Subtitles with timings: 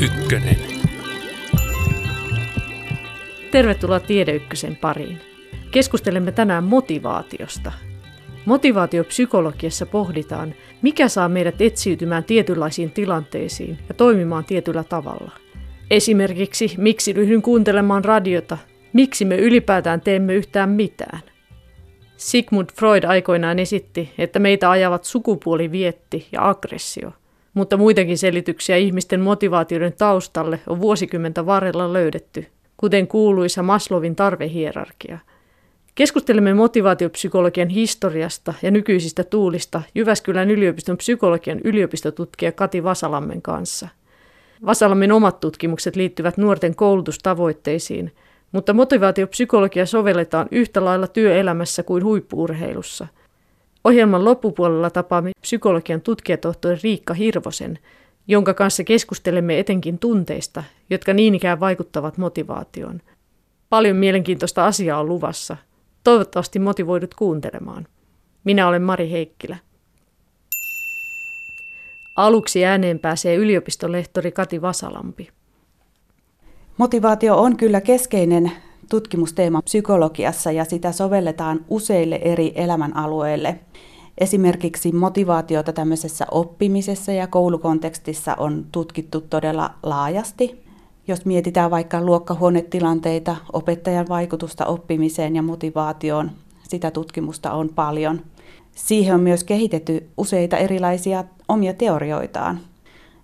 [0.00, 0.56] Ykkönen.
[3.50, 5.18] Tervetuloa Tiedeykkösen pariin.
[5.70, 7.72] Keskustelemme tänään motivaatiosta.
[8.44, 15.32] Motivaatiopsykologiassa pohditaan, mikä saa meidät etsiytymään tietynlaisiin tilanteisiin ja toimimaan tietyllä tavalla.
[15.90, 18.58] Esimerkiksi, miksi ryhdyn kuuntelemaan radiota,
[18.92, 21.20] miksi me ylipäätään teemme yhtään mitään.
[22.16, 27.12] Sigmund Freud aikoinaan esitti, että meitä ajavat sukupuolivietti ja aggressio,
[27.58, 35.18] mutta muitakin selityksiä ihmisten motivaatioiden taustalle on vuosikymmentä varrella löydetty, kuten kuuluisa Maslovin tarvehierarkia.
[35.94, 43.88] Keskustelemme motivaatiopsykologian historiasta ja nykyisistä tuulista Jyväskylän yliopiston psykologian yliopistotutkija Kati Vasalammen kanssa.
[44.66, 48.12] Vasalammen omat tutkimukset liittyvät nuorten koulutustavoitteisiin–
[48.52, 53.06] mutta motivaatiopsykologia sovelletaan yhtä lailla työelämässä kuin huippuurheilussa.
[53.84, 57.78] Ohjelman loppupuolella tapaamme psykologian tutkijatohtori Riikka Hirvosen,
[58.28, 63.00] jonka kanssa keskustelemme etenkin tunteista, jotka niin ikään vaikuttavat motivaatioon.
[63.70, 65.56] Paljon mielenkiintoista asiaa on luvassa.
[66.04, 67.86] Toivottavasti motivoidut kuuntelemaan.
[68.44, 69.56] Minä olen Mari Heikkilä.
[72.16, 75.28] Aluksi ääneen pääsee yliopistolehtori Kati Vasalampi.
[76.76, 78.52] Motivaatio on kyllä keskeinen
[78.88, 83.60] tutkimusteema psykologiassa ja sitä sovelletaan useille eri elämänalueille.
[84.18, 90.64] Esimerkiksi motivaatiota tämmöisessä oppimisessa ja koulukontekstissa on tutkittu todella laajasti.
[91.08, 96.30] Jos mietitään vaikka luokkahuonetilanteita, opettajan vaikutusta oppimiseen ja motivaatioon,
[96.68, 98.20] sitä tutkimusta on paljon.
[98.74, 102.60] Siihen on myös kehitetty useita erilaisia omia teorioitaan.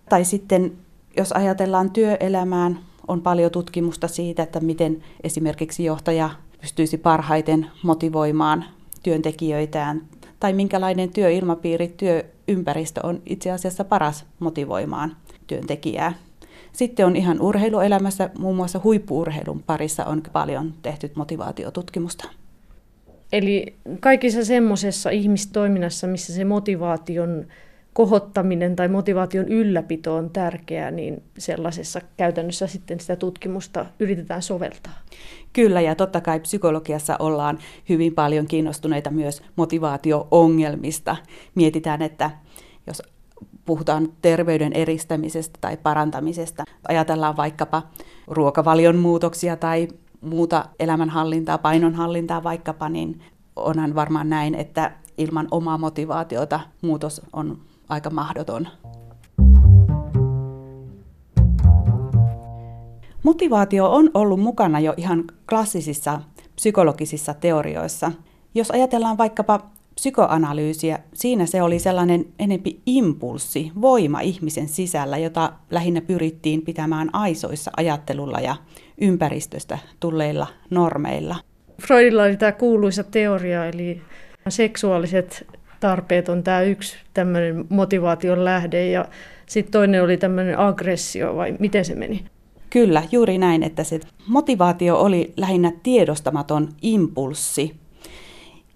[0.08, 0.72] Tai sitten
[1.16, 8.64] jos ajatellaan työelämään, on paljon tutkimusta siitä, että miten esimerkiksi johtaja pystyisi parhaiten motivoimaan
[9.02, 10.02] työntekijöitään
[10.40, 16.12] tai minkälainen työilmapiiri, työympäristö on itse asiassa paras motivoimaan työntekijää.
[16.72, 22.28] Sitten on ihan urheiluelämässä, muun muassa huippuurheilun parissa on paljon tehty motivaatiotutkimusta.
[23.32, 27.46] Eli kaikissa semmoisessa ihmistoiminnassa, missä se motivaation
[27.94, 34.92] kohottaminen tai motivaation ylläpito on tärkeää, niin sellaisessa käytännössä sitten sitä tutkimusta yritetään soveltaa.
[35.52, 41.16] Kyllä, ja totta kai psykologiassa ollaan hyvin paljon kiinnostuneita myös motivaatio-ongelmista.
[41.54, 42.30] Mietitään, että
[42.86, 43.02] jos
[43.64, 47.82] puhutaan terveyden eristämisestä tai parantamisesta, ajatellaan vaikkapa
[48.26, 49.88] ruokavalion muutoksia tai
[50.20, 53.20] muuta elämänhallintaa, painonhallintaa vaikkapa, niin
[53.56, 57.58] onhan varmaan näin, että ilman omaa motivaatiota muutos on
[57.88, 58.68] aika mahdoton.
[63.22, 66.20] Motivaatio on ollut mukana jo ihan klassisissa
[66.56, 68.12] psykologisissa teorioissa.
[68.54, 69.60] Jos ajatellaan vaikkapa
[69.94, 77.70] psykoanalyysiä, siinä se oli sellainen enempi impulssi, voima ihmisen sisällä, jota lähinnä pyrittiin pitämään aisoissa
[77.76, 78.56] ajattelulla ja
[79.00, 81.36] ympäristöstä tulleilla normeilla.
[81.82, 84.02] Freudilla oli tämä kuuluisa teoria, eli
[84.48, 85.46] seksuaaliset
[85.84, 89.04] tarpeet on tämä yksi tämmöinen motivaation lähde ja
[89.46, 92.24] sitten toinen oli tämmöinen aggressio vai miten se meni?
[92.70, 97.76] Kyllä, juuri näin, että se motivaatio oli lähinnä tiedostamaton impulssi.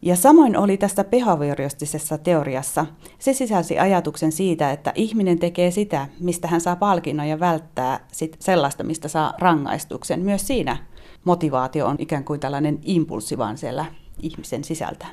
[0.02, 2.86] Ja samoin oli tässä behavioristisessa teoriassa.
[3.18, 8.36] Se sisälsi ajatuksen siitä, että ihminen tekee sitä, mistä hän saa palkinnon ja välttää sit
[8.40, 10.20] sellaista, mistä saa rangaistuksen.
[10.20, 10.76] Myös siinä
[11.24, 13.84] motivaatio on ikään kuin tällainen impulssi vaan siellä
[14.22, 15.06] ihmisen sisältä.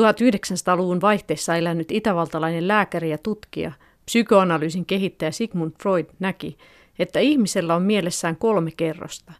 [0.00, 3.72] 1900-luvun vaihteessa elänyt itävaltalainen lääkäri ja tutkija,
[4.04, 6.58] psykoanalyysin kehittäjä Sigmund Freud näki,
[6.98, 9.32] että ihmisellä on mielessään kolme kerrosta,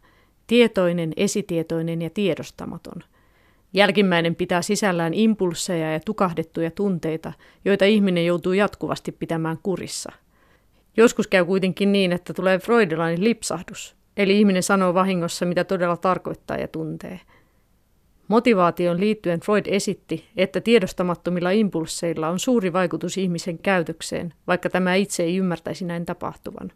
[0.47, 3.03] tietoinen, esitietoinen ja tiedostamaton.
[3.73, 7.33] Jälkimmäinen pitää sisällään impulseja ja tukahdettuja tunteita,
[7.65, 10.11] joita ihminen joutuu jatkuvasti pitämään kurissa.
[10.97, 16.57] Joskus käy kuitenkin niin, että tulee freudilainen lipsahdus, eli ihminen sanoo vahingossa, mitä todella tarkoittaa
[16.57, 17.19] ja tuntee–
[18.27, 25.23] Motivaation liittyen Freud esitti, että tiedostamattomilla impulseilla on suuri vaikutus ihmisen käytökseen, vaikka tämä itse
[25.23, 26.71] ei ymmärtäisi näin tapahtuvan.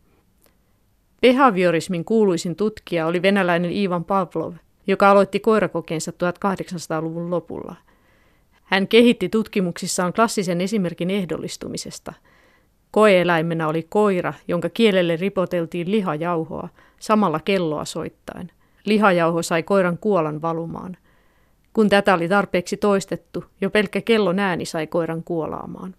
[1.22, 4.54] Behaviorismin kuuluisin tutkija oli venäläinen Ivan Pavlov,
[4.88, 7.76] joka aloitti koirakokeensa 1800-luvun lopulla.
[8.64, 12.14] Hän kehitti tutkimuksissaan klassisen esimerkin ehdollistumisesta.
[12.92, 18.52] Koeeläimenä oli koira, jonka kielelle ripoteltiin lihajauhoa, samalla kelloa soittaen.
[18.86, 20.98] Lihajauho sai koiran kuolan valumaan–
[21.74, 25.96] kun tätä oli tarpeeksi toistettu, jo pelkkä kellon ääni sai koiran kuolaamaan.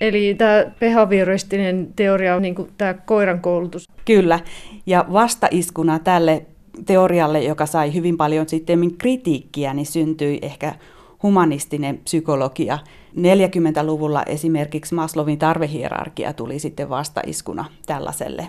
[0.00, 3.88] Eli tämä behavioristinen teoria on niin kuin tämä koiran koulutus.
[4.04, 4.40] Kyllä,
[4.86, 6.46] ja vastaiskuna tälle
[6.86, 10.74] teorialle, joka sai hyvin paljon sitten kritiikkiä, niin syntyi ehkä
[11.22, 12.78] humanistinen psykologia.
[13.16, 18.48] 40-luvulla esimerkiksi Maslowin tarvehierarkia tuli sitten vastaiskuna tällaiselle.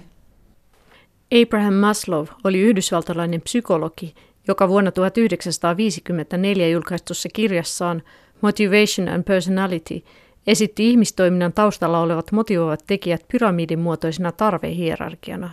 [1.41, 4.13] Abraham Maslow oli yhdysvaltalainen psykologi,
[4.47, 8.03] joka vuonna 1954 julkaistussa kirjassaan
[8.41, 10.03] Motivation and Personality
[10.47, 15.51] esitti ihmistoiminnan taustalla olevat motivoivat tekijät pyramidin muotoisena tarvehierarkiana.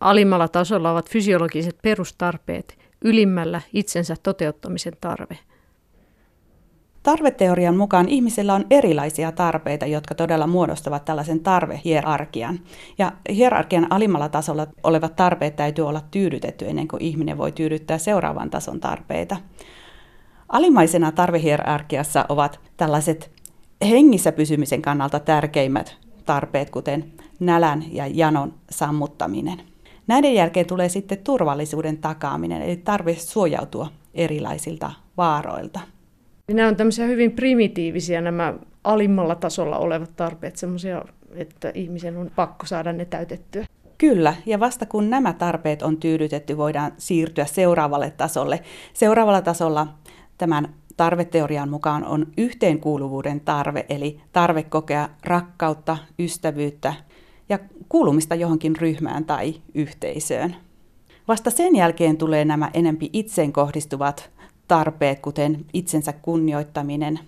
[0.00, 5.38] Alimmalla tasolla ovat fysiologiset perustarpeet, ylimmällä itsensä toteuttamisen tarve.
[7.02, 12.60] Tarveteorian mukaan ihmisellä on erilaisia tarpeita, jotka todella muodostavat tällaisen tarvehierarkian.
[12.98, 18.50] Ja hierarkian alimmalla tasolla olevat tarpeet täytyy olla tyydytetty ennen kuin ihminen voi tyydyttää seuraavan
[18.50, 19.36] tason tarpeita.
[20.48, 23.30] Alimmaisena tarvehierarkiassa ovat tällaiset
[23.88, 25.96] hengissä pysymisen kannalta tärkeimmät
[26.26, 29.62] tarpeet, kuten nälän ja janon sammuttaminen.
[30.06, 35.80] Näiden jälkeen tulee sitten turvallisuuden takaaminen, eli tarve suojautua erilaisilta vaaroilta.
[36.52, 38.54] Nämä on tämmöisiä hyvin primitiivisiä nämä
[38.84, 41.04] alimmalla tasolla olevat tarpeet, semmoisia,
[41.34, 43.66] että ihmisen on pakko saada ne täytettyä.
[43.98, 48.60] Kyllä, ja vasta kun nämä tarpeet on tyydytetty, voidaan siirtyä seuraavalle tasolle.
[48.92, 49.86] Seuraavalla tasolla
[50.38, 56.94] tämän tarveteorian mukaan on yhteenkuuluvuuden tarve, eli tarve kokea rakkautta, ystävyyttä
[57.48, 57.58] ja
[57.88, 60.56] kuulumista johonkin ryhmään tai yhteisöön.
[61.28, 64.30] Vasta sen jälkeen tulee nämä enempi itseen kohdistuvat
[64.72, 67.18] tarpeet, kuten itsensä kunnioittaminen,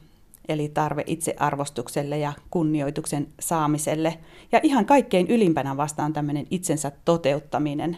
[0.48, 4.18] eli tarve itsearvostukselle ja kunnioituksen saamiselle.
[4.52, 7.96] Ja ihan kaikkein ylimpänä vastaan tämmöinen itsensä toteuttaminen.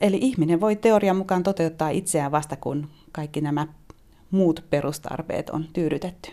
[0.00, 3.66] Eli ihminen voi teorian mukaan toteuttaa itseään vasta, kun kaikki nämä
[4.30, 6.30] muut perustarpeet on tyydytetty.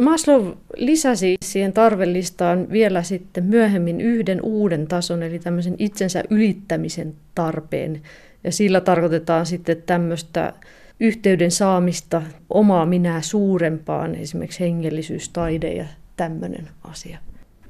[0.00, 8.02] Maslow lisäsi siihen tarvelistaan vielä sitten myöhemmin yhden uuden tason, eli tämmöisen itsensä ylittämisen tarpeen.
[8.44, 10.52] Ja sillä tarkoitetaan sitten tämmöistä
[11.02, 15.84] yhteyden saamista omaa minää suurempaan, esimerkiksi hengellisyys, taide ja
[16.16, 17.18] tämmöinen asia.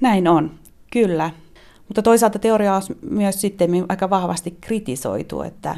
[0.00, 0.50] Näin on,
[0.92, 1.30] kyllä.
[1.88, 5.76] Mutta toisaalta teoria on myös sitten aika vahvasti kritisoitu, että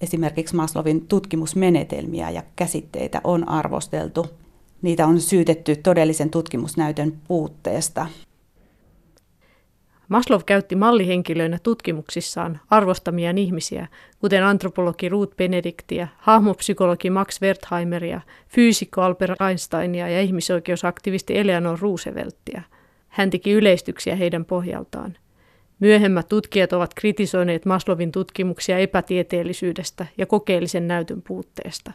[0.00, 4.26] esimerkiksi Maslowin tutkimusmenetelmiä ja käsitteitä on arvosteltu.
[4.82, 8.06] Niitä on syytetty todellisen tutkimusnäytön puutteesta.
[10.08, 13.88] Maslow käytti mallihenkilöinä tutkimuksissaan arvostamia ihmisiä,
[14.20, 22.62] kuten antropologi Ruth Benediktia, hahmopsykologi Max Wertheimeria, fyysikko Albert Einsteinia ja ihmisoikeusaktivisti Eleanor Rooseveltia.
[23.08, 25.16] Hän teki yleistyksiä heidän pohjaltaan.
[25.80, 31.92] Myöhemmät tutkijat ovat kritisoineet Maslowin tutkimuksia epätieteellisyydestä ja kokeellisen näytön puutteesta.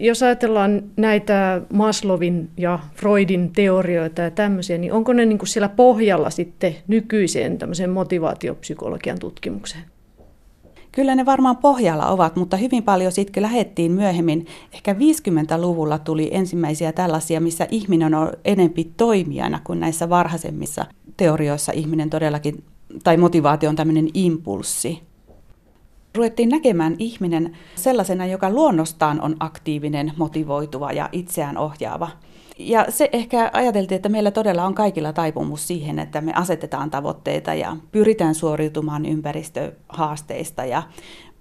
[0.00, 5.68] Jos ajatellaan näitä Maslowin ja Freudin teorioita ja tämmöisiä, niin onko ne niin kuin siellä
[5.68, 9.84] pohjalla sitten nykyiseen tämmöiseen motivaatiopsykologian tutkimukseen?
[10.92, 14.46] Kyllä ne varmaan pohjalla ovat, mutta hyvin paljon sitten lähettiin myöhemmin.
[14.72, 20.86] Ehkä 50-luvulla tuli ensimmäisiä tällaisia, missä ihminen on enempi toimijana kuin näissä varhaisemmissa
[21.16, 22.64] teorioissa ihminen todellakin,
[23.04, 25.07] tai motivaatio on tämmöinen impulssi.
[26.18, 32.08] Ruvettiin näkemään ihminen sellaisena, joka luonnostaan on aktiivinen, motivoituva ja itseään ohjaava.
[32.58, 37.54] Ja se ehkä ajateltiin, että meillä todella on kaikilla taipumus siihen, että me asetetaan tavoitteita
[37.54, 40.82] ja pyritään suoriutumaan ympäristöhaasteista ja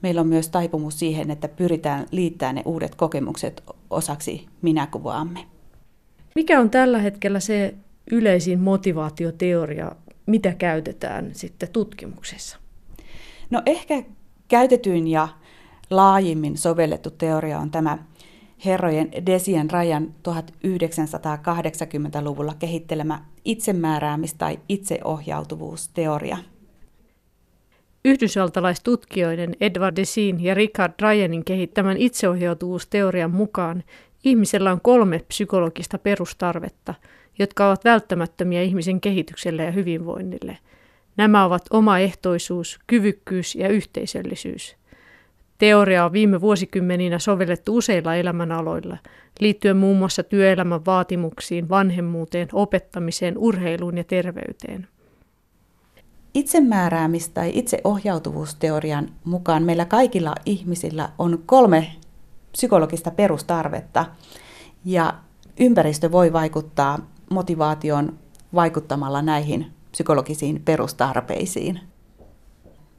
[0.01, 5.40] meillä on myös taipumus siihen, että pyritään liittämään ne uudet kokemukset osaksi minäkuvaamme.
[6.35, 7.73] Mikä on tällä hetkellä se
[8.11, 9.92] yleisin motivaatioteoria,
[10.25, 12.57] mitä käytetään sitten tutkimuksessa?
[13.49, 14.04] No ehkä
[14.47, 15.27] käytetyin ja
[15.89, 17.97] laajimmin sovellettu teoria on tämä
[18.66, 26.37] herrojen Desien Rajan 1980-luvulla kehittelemä itsemääräämis- tai itseohjautuvuusteoria.
[28.06, 33.83] Yhdysvaltalaistutkijoiden Edward Desin ja Richard Ryanin kehittämän itseohjautuvuusteorian mukaan
[34.23, 36.94] ihmisellä on kolme psykologista perustarvetta,
[37.39, 40.57] jotka ovat välttämättömiä ihmisen kehitykselle ja hyvinvoinnille.
[41.18, 44.76] Nämä ovat omaehtoisuus, kyvykkyys ja yhteisöllisyys–
[45.57, 48.97] Teoria on viime vuosikymmeninä sovellettu useilla elämänaloilla,
[49.40, 54.88] liittyen muun muassa työelämän vaatimuksiin, vanhemmuuteen, opettamiseen, urheiluun ja terveyteen.
[56.33, 61.92] Itsemääräämis- tai itseohjautuvuusteorian mukaan meillä kaikilla ihmisillä on kolme
[62.52, 64.06] psykologista perustarvetta,
[64.86, 65.14] ja
[65.59, 68.19] ympäristö voi vaikuttaa motivaation
[68.54, 71.79] vaikuttamalla näihin psykologisiin perustarpeisiin.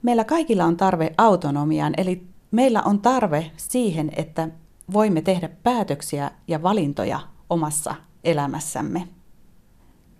[0.02, 4.48] Meillä kaikilla on tarve autonomiaan, eli Meillä on tarve siihen, että
[4.92, 9.08] voimme tehdä päätöksiä ja valintoja omassa elämässämme.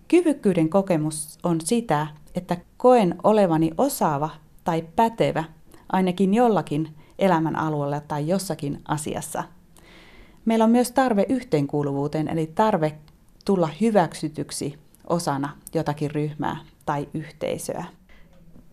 [0.08, 4.30] Kyvykkyyden kokemus on sitä, että koen olevani osaava
[4.64, 5.44] tai pätevä
[5.92, 9.44] ainakin jollakin elämän alueella tai jossakin asiassa.
[10.44, 12.98] Meillä on myös tarve yhteenkuuluvuuteen, eli tarve
[13.44, 14.78] tulla hyväksytyksi
[15.09, 17.85] osana jotakin ryhmää tai yhteisöä.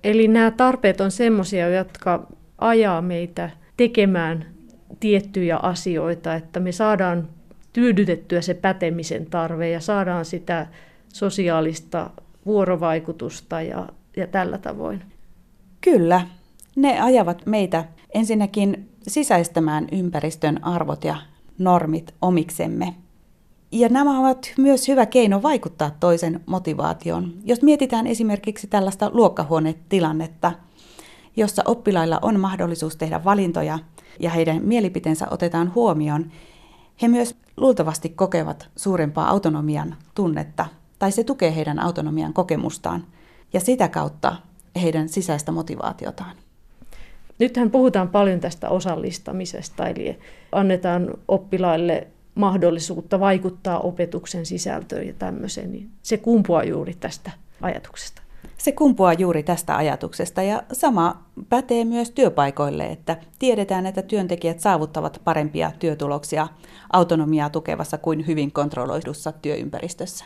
[0.03, 2.27] Eli nämä tarpeet on sellaisia, jotka
[2.57, 4.45] ajaa meitä tekemään
[4.99, 7.29] tiettyjä asioita, että me saadaan
[7.73, 10.67] tyydytettyä se pätemisen tarve ja saadaan sitä
[11.13, 12.09] sosiaalista
[12.45, 15.01] vuorovaikutusta ja, ja tällä tavoin.
[15.81, 16.27] Kyllä,
[16.75, 21.15] ne ajavat meitä ensinnäkin sisäistämään ympäristön arvot ja
[21.57, 22.95] normit omiksemme.
[23.75, 27.33] Ja nämä ovat myös hyvä keino vaikuttaa toisen motivaatioon.
[27.43, 30.51] Jos mietitään esimerkiksi tällaista luokkahuonetilannetta,
[31.35, 33.79] jossa oppilailla on mahdollisuus tehdä valintoja
[34.19, 36.31] ja heidän mielipiteensä otetaan huomioon,
[37.01, 40.65] he myös luultavasti kokevat suurempaa autonomian tunnetta,
[40.99, 43.05] tai se tukee heidän autonomian kokemustaan,
[43.53, 44.35] ja sitä kautta
[44.81, 46.35] heidän sisäistä motivaatiotaan.
[47.39, 50.19] Nythän puhutaan paljon tästä osallistamisesta, eli
[50.51, 58.21] annetaan oppilaille mahdollisuutta vaikuttaa opetuksen sisältöön ja tämmöiseen, niin se kumpuaa juuri tästä ajatuksesta.
[58.57, 65.21] Se kumpuaa juuri tästä ajatuksesta ja sama pätee myös työpaikoille, että tiedetään, että työntekijät saavuttavat
[65.23, 66.47] parempia työtuloksia
[66.93, 70.25] autonomiaa tukevassa kuin hyvin kontrolloidussa työympäristössä.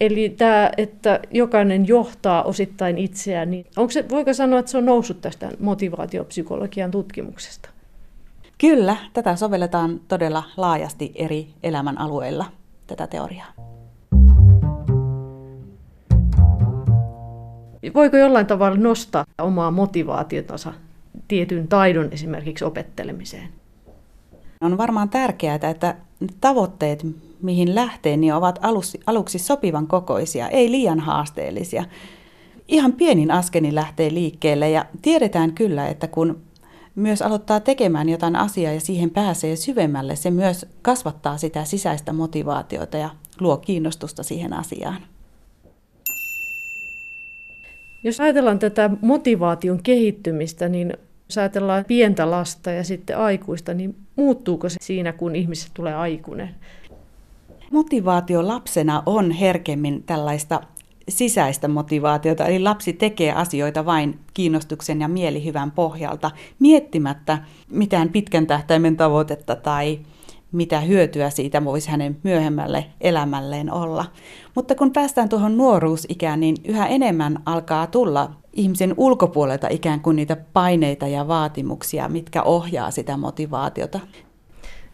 [0.00, 4.84] Eli tämä, että jokainen johtaa osittain itseään, niin onko se, voiko sanoa, että se on
[4.84, 7.69] noussut tästä motivaatiopsykologian tutkimuksesta?
[8.60, 12.44] Kyllä, tätä sovelletaan todella laajasti eri elämän alueilla,
[12.86, 13.46] tätä teoriaa.
[17.94, 20.72] Voiko jollain tavalla nostaa omaa motivaatiotansa
[21.28, 23.48] tietyn taidon esimerkiksi opettelemiseen?
[24.60, 25.94] On varmaan tärkeää, että
[26.40, 27.06] tavoitteet,
[27.42, 31.84] mihin lähtee, niin ovat aluksi, aluksi sopivan kokoisia, ei liian haasteellisia.
[32.68, 36.49] Ihan pienin askelin lähtee liikkeelle ja tiedetään kyllä, että kun
[36.94, 42.96] myös aloittaa tekemään jotain asiaa ja siihen pääsee syvemmälle, se myös kasvattaa sitä sisäistä motivaatiota
[42.96, 45.02] ja luo kiinnostusta siihen asiaan.
[48.04, 50.92] Jos ajatellaan tätä motivaation kehittymistä, niin
[51.28, 56.54] jos ajatellaan pientä lasta ja sitten aikuista, niin muuttuuko se siinä, kun ihmisestä tulee aikuinen?
[57.70, 60.60] Motivaatio lapsena on herkemmin tällaista
[61.10, 67.38] sisäistä motivaatiota, eli lapsi tekee asioita vain kiinnostuksen ja mielihyvän pohjalta, miettimättä
[67.70, 69.98] mitään pitkän tähtäimen tavoitetta tai
[70.52, 74.04] mitä hyötyä siitä voisi hänen myöhemmälle elämälleen olla.
[74.54, 80.36] Mutta kun päästään tuohon nuoruusikään, niin yhä enemmän alkaa tulla ihmisen ulkopuolelta ikään kuin niitä
[80.52, 84.00] paineita ja vaatimuksia, mitkä ohjaa sitä motivaatiota.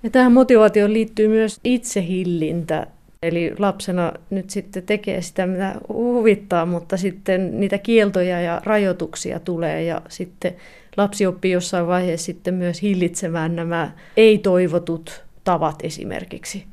[0.02, 2.86] Ja tähän motivaatioon liittyy myös itsehillintä.
[3.22, 9.82] Eli lapsena nyt sitten tekee sitä, mitä huvittaa, mutta sitten niitä kieltoja ja rajoituksia tulee
[9.82, 10.54] ja sitten
[10.96, 16.64] lapsi oppii jossain vaiheessa sitten myös hillitsemään nämä ei-toivotut tavat esimerkiksi.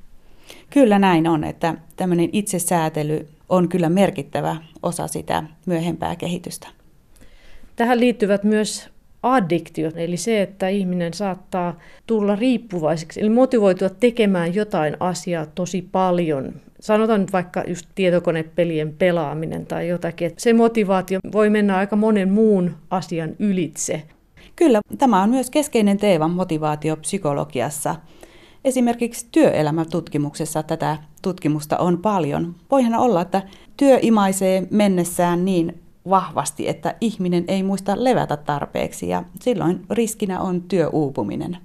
[0.70, 6.68] Kyllä näin on, että tämmöinen itsesäätely on kyllä merkittävä osa sitä myöhempää kehitystä.
[7.76, 8.90] Tähän liittyvät myös
[9.24, 16.54] addiktiot, eli se, että ihminen saattaa tulla riippuvaiseksi, eli motivoitua tekemään jotain asiaa tosi paljon.
[16.80, 22.32] Sanotaan nyt vaikka just tietokonepelien pelaaminen tai jotakin, että se motivaatio voi mennä aika monen
[22.32, 24.04] muun asian ylitse.
[24.56, 27.96] Kyllä, tämä on myös keskeinen teema motivaatiopsykologiassa.
[28.66, 32.56] Esimerkiksi työelämätutkimuksessa tätä tutkimusta on paljon.
[32.72, 33.42] Voihan olla, että
[33.78, 40.62] työ imaisee mennessään niin vahvasti, että ihminen ei muista levätä tarpeeksi ja silloin riskinä on
[40.62, 41.58] työuupuminen.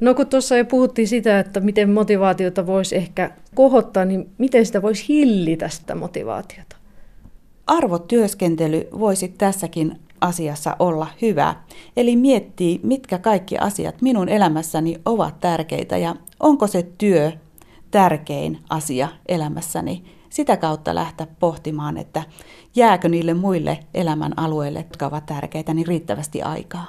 [0.00, 4.82] No kun tuossa jo puhuttiin sitä, että miten motivaatiota voisi ehkä kohottaa, niin miten sitä
[4.82, 6.76] voisi hillitä sitä motivaatiota?
[7.66, 11.54] Arvotyöskentely voisi tässäkin asiassa olla hyvä.
[11.96, 17.32] Eli miettii, mitkä kaikki asiat minun elämässäni ovat tärkeitä ja onko se työ
[17.90, 20.04] tärkein asia elämässäni.
[20.34, 22.22] Sitä kautta lähteä pohtimaan, että
[22.76, 26.86] jääkö niille muille elämän alueille, jotka ovat tärkeitä, niin riittävästi aikaa.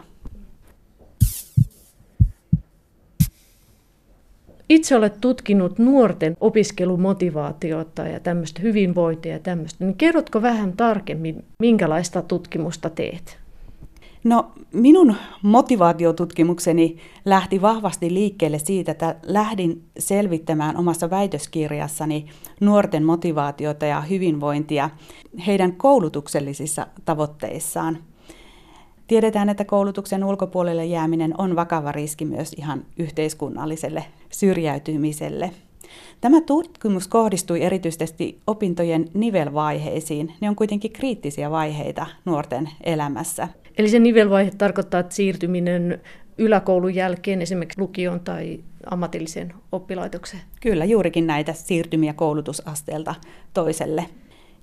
[4.69, 12.21] Itse olet tutkinut nuorten opiskelumotivaatiota ja tämmöistä hyvinvointia ja tämmöistä, niin kerrotko vähän tarkemmin, minkälaista
[12.21, 13.44] tutkimusta teet?
[14.25, 22.25] No minun motivaatiotutkimukseni lähti vahvasti liikkeelle siitä, että lähdin selvittämään omassa väitöskirjassani
[22.59, 24.89] nuorten motivaatiota ja hyvinvointia
[25.47, 27.97] heidän koulutuksellisissa tavoitteissaan.
[29.07, 35.51] Tiedetään, että koulutuksen ulkopuolelle jääminen on vakava riski myös ihan yhteiskunnalliselle syrjäytymiselle.
[36.21, 40.33] Tämä tutkimus kohdistui erityisesti opintojen nivelvaiheisiin.
[40.41, 43.47] Ne on kuitenkin kriittisiä vaiheita nuorten elämässä.
[43.77, 46.01] Eli se nivelvaihe tarkoittaa, että siirtyminen
[46.37, 48.59] yläkoulun jälkeen esimerkiksi lukion tai
[48.91, 50.43] ammatillisen oppilaitokseen?
[50.61, 53.15] Kyllä, juurikin näitä siirtymiä koulutusasteelta
[53.53, 54.05] toiselle.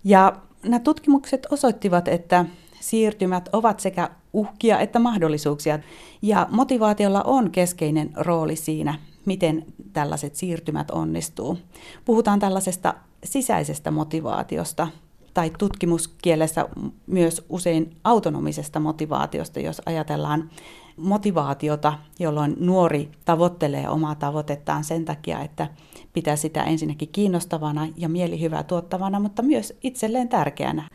[0.05, 2.45] Ja nämä tutkimukset osoittivat, että
[2.81, 5.79] siirtymät ovat sekä uhkia että mahdollisuuksia.
[6.23, 11.59] Ja motivaatiolla on keskeinen rooli siinä, miten tällaiset siirtymät onnistuu.
[12.05, 14.89] Puhutaan tällaisesta sisäisestä motivaatiosta
[15.35, 16.69] tai tutkimuskielessä
[17.07, 20.51] myös usein autonomisesta motivaatiosta, jos ajatellaan
[20.97, 25.69] motivaatiota, jolloin nuori tavoittelee omaa tavoitettaan sen takia, että
[26.13, 30.89] pitää sitä ensinnäkin kiinnostavana ja mielihyvää tuottavana, mutta myös itselleen tärkeänä.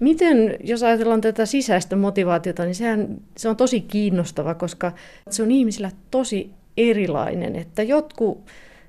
[0.00, 4.92] Miten, jos ajatellaan tätä sisäistä motivaatiota, niin sehän, se on tosi kiinnostava, koska
[5.30, 8.38] se on ihmisillä tosi erilainen, että jotkut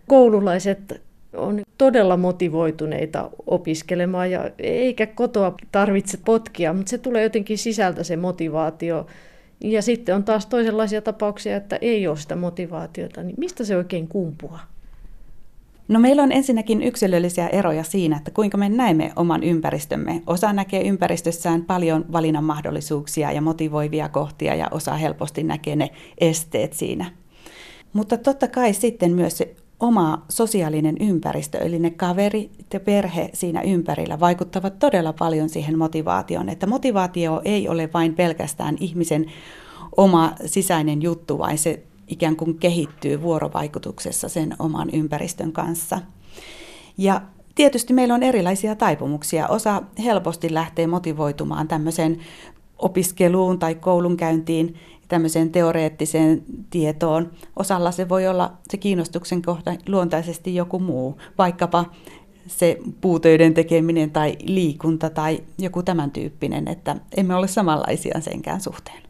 [0.07, 1.01] koululaiset
[1.33, 8.17] on todella motivoituneita opiskelemaan ja eikä kotoa tarvitse potkia, mutta se tulee jotenkin sisältä se
[8.17, 9.07] motivaatio.
[9.63, 14.07] Ja sitten on taas toisenlaisia tapauksia, että ei ole sitä motivaatiota, niin mistä se oikein
[14.07, 14.71] kumpuaa?
[15.87, 20.21] No meillä on ensinnäkin yksilöllisiä eroja siinä, että kuinka me näemme oman ympäristömme.
[20.27, 26.73] Osa näkee ympäristössään paljon valinnan mahdollisuuksia ja motivoivia kohtia ja osa helposti näkee ne esteet
[26.73, 27.11] siinä.
[27.93, 33.61] Mutta totta kai sitten myös se oma sosiaalinen ympäristö, eli ne kaveri ja perhe siinä
[33.61, 36.49] ympärillä vaikuttavat todella paljon siihen motivaatioon.
[36.49, 39.25] Että motivaatio ei ole vain pelkästään ihmisen
[39.97, 45.99] oma sisäinen juttu, vaan se ikään kuin kehittyy vuorovaikutuksessa sen oman ympäristön kanssa.
[46.97, 47.21] Ja
[47.55, 49.47] tietysti meillä on erilaisia taipumuksia.
[49.47, 52.19] Osa helposti lähtee motivoitumaan tämmöiseen
[52.79, 54.75] opiskeluun tai koulunkäyntiin,
[55.11, 57.31] tämmöiseen teoreettiseen tietoon.
[57.55, 61.85] Osalla se voi olla se kiinnostuksen kohta luontaisesti joku muu, vaikkapa
[62.47, 69.01] se puutöiden tekeminen tai liikunta tai joku tämän tyyppinen, että emme ole samanlaisia senkään suhteen.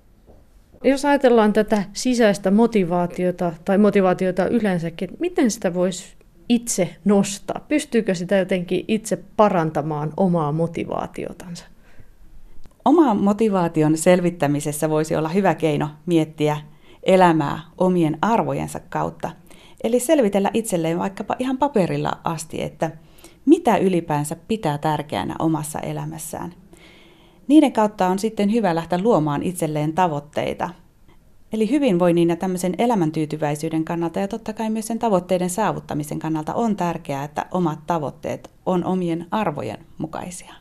[0.84, 6.04] Jos ajatellaan tätä sisäistä motivaatiota tai motivaatiota yleensäkin, miten sitä voisi
[6.50, 7.66] itse nostaa?
[7.68, 11.66] Pystyykö sitä jotenkin itse parantamaan omaa motivaatiotansa?
[12.86, 16.58] Oman motivaation selvittämisessä voisi olla hyvä keino miettiä
[17.04, 19.32] elämää omien arvojensa kautta.
[19.84, 22.92] Eli selvitellä itselleen vaikkapa ihan paperilla asti, että
[23.46, 26.54] mitä ylipäänsä pitää tärkeänä omassa elämässään.
[27.48, 30.70] Niiden kautta on sitten hyvä lähteä luomaan itselleen tavoitteita.
[31.54, 36.76] Eli hyvinvoinnin ja tämmöisen elämäntyytyväisyyden kannalta ja totta kai myös sen tavoitteiden saavuttamisen kannalta on
[36.76, 40.54] tärkeää, että omat tavoitteet on omien arvojen mukaisia.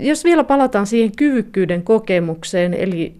[0.00, 3.14] Jos vielä palataan siihen kyvykkyyden kokemukseen, eli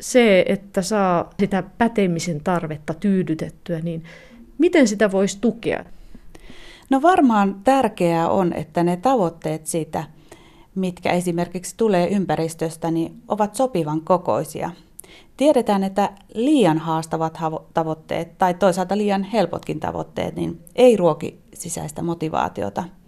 [0.00, 4.04] se, että saa sitä pätemisen tarvetta tyydytettyä, niin
[4.58, 5.84] miten sitä voisi tukea?
[6.90, 10.04] No varmaan tärkeää on, että ne tavoitteet siitä,
[10.74, 14.70] mitkä esimerkiksi tulee ympäristöstä, niin ovat sopivan kokoisia.
[15.36, 17.38] Tiedetään, että liian haastavat
[17.74, 22.84] tavoitteet tai toisaalta liian helpotkin tavoitteet niin ei ruoki sisäistä motivaatiota–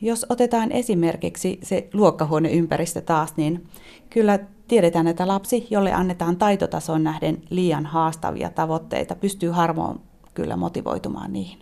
[0.00, 3.66] jos otetaan esimerkiksi se luokkahuoneympäristö taas, niin
[4.10, 10.00] kyllä tiedetään, että lapsi, jolle annetaan taitotason nähden liian haastavia tavoitteita, pystyy harvoin
[10.34, 11.58] kyllä motivoitumaan niihin.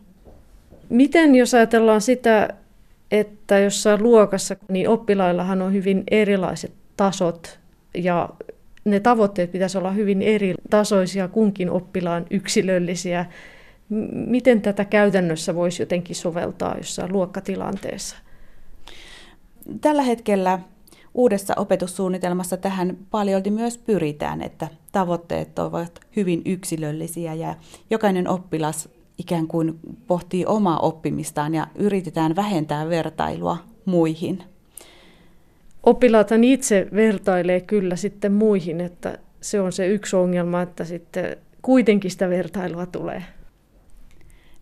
[0.89, 2.49] Miten jos ajatellaan sitä,
[3.11, 7.59] että jossain luokassa, niin oppilaillahan on hyvin erilaiset tasot
[7.95, 8.29] ja
[8.85, 13.27] ne tavoitteet pitäisi olla hyvin eri tasoisia kunkin oppilaan yksilöllisiä.
[14.11, 18.17] Miten tätä käytännössä voisi jotenkin soveltaa jossain luokkatilanteessa?
[19.81, 20.59] Tällä hetkellä
[21.15, 27.55] uudessa opetussuunnitelmassa tähän paljolti myös pyritään, että tavoitteet ovat hyvin yksilöllisiä ja
[27.91, 34.43] jokainen oppilas ikään kuin pohtii omaa oppimistaan ja yritetään vähentää vertailua muihin.
[35.83, 42.11] Oppilaat itse vertailee kyllä sitten muihin, että se on se yksi ongelma, että sitten kuitenkin
[42.11, 43.25] sitä vertailua tulee.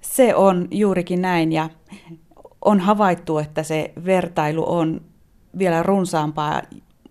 [0.01, 1.71] Se on juurikin näin ja
[2.66, 5.00] on havaittu, että se vertailu on
[5.59, 6.62] vielä runsaampaa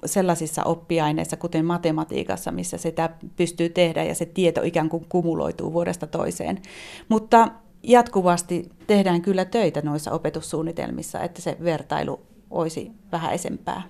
[0.05, 6.07] sellaisissa oppiaineissa, kuten matematiikassa, missä sitä pystyy tehdä ja se tieto ikään kuin kumuloituu vuodesta
[6.07, 6.61] toiseen.
[7.09, 7.47] Mutta
[7.83, 13.81] jatkuvasti tehdään kyllä töitä noissa opetussuunnitelmissa, että se vertailu olisi vähäisempää.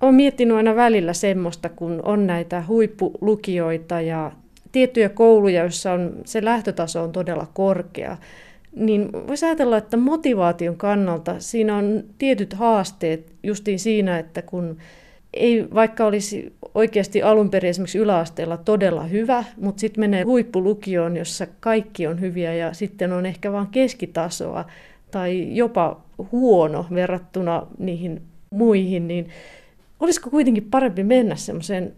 [0.00, 4.32] Olen miettinyt aina välillä semmoista, kun on näitä huippulukijoita ja
[4.72, 8.16] tiettyjä kouluja, joissa on, se lähtötaso on todella korkea
[8.76, 14.76] niin voisi ajatella, että motivaation kannalta siinä on tietyt haasteet justiin siinä, että kun
[15.34, 21.46] ei vaikka olisi oikeasti alun perin esimerkiksi yläasteella todella hyvä, mutta sitten menee huippulukioon, jossa
[21.60, 24.64] kaikki on hyviä ja sitten on ehkä vain keskitasoa
[25.10, 26.00] tai jopa
[26.32, 29.28] huono verrattuna niihin muihin, niin
[30.00, 31.92] olisiko kuitenkin parempi mennä semmoiseen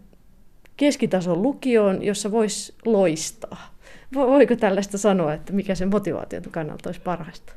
[0.77, 3.78] keskitason lukioon, jossa voisi loistaa.
[4.13, 7.53] Voiko tällaista sanoa, että mikä se motivaation kannalta olisi parhaista?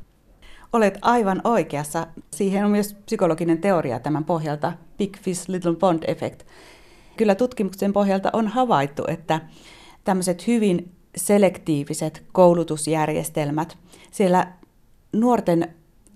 [0.73, 2.07] Olet aivan oikeassa.
[2.31, 6.43] Siihen on myös psykologinen teoria tämän pohjalta, Big Fish Little Pond Effect.
[7.17, 9.41] Kyllä tutkimuksen pohjalta on havaittu, että
[10.03, 13.77] tämmöiset hyvin selektiiviset koulutusjärjestelmät,
[14.11, 14.53] siellä
[15.13, 15.75] nuorten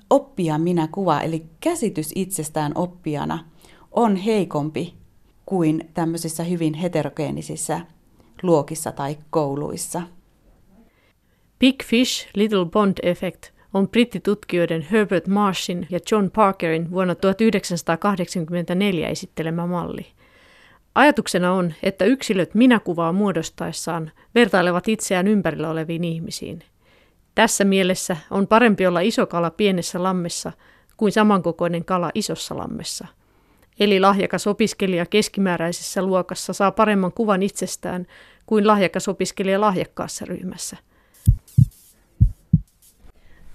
[0.10, 3.40] oppia minä kuva, eli käsitys itsestään oppijana,
[3.92, 4.94] on heikompi
[5.46, 7.82] kuin tämmöisissä hyvin heterogeenisissä
[8.44, 10.02] luokissa tai kouluissa.
[11.60, 19.68] Big Fish, Little Pond Effect on brittitutkijoiden Herbert Marshin ja John Parkerin vuonna 1984 esittelemä
[19.68, 20.06] malli.
[20.96, 26.64] Ajatuksena on, että yksilöt minäkuvaa muodostaessaan vertailevat itseään ympärillä oleviin ihmisiin.
[27.36, 30.52] Tässä mielessä on parempi olla iso kala pienessä lammessa
[30.98, 33.08] kuin samankokoinen kala isossa lammessa.
[33.80, 38.08] Eli lahjakas opiskelija keskimääräisessä luokassa saa paremman kuvan itsestään
[38.46, 40.78] kuin lahjakas opiskelija lahjakkaassa ryhmässä.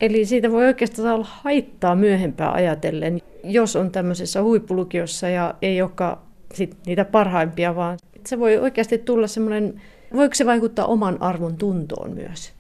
[0.01, 6.17] Eli siitä voi oikeastaan olla haittaa myöhempää ajatellen, jos on tämmöisessä huippulukiossa ja ei olekaan
[6.55, 9.83] sit niitä parhaimpia, vaan se voi oikeasti tulla semmoinen,
[10.15, 12.53] voiko se vaikuttaa oman arvon tuntoon myös?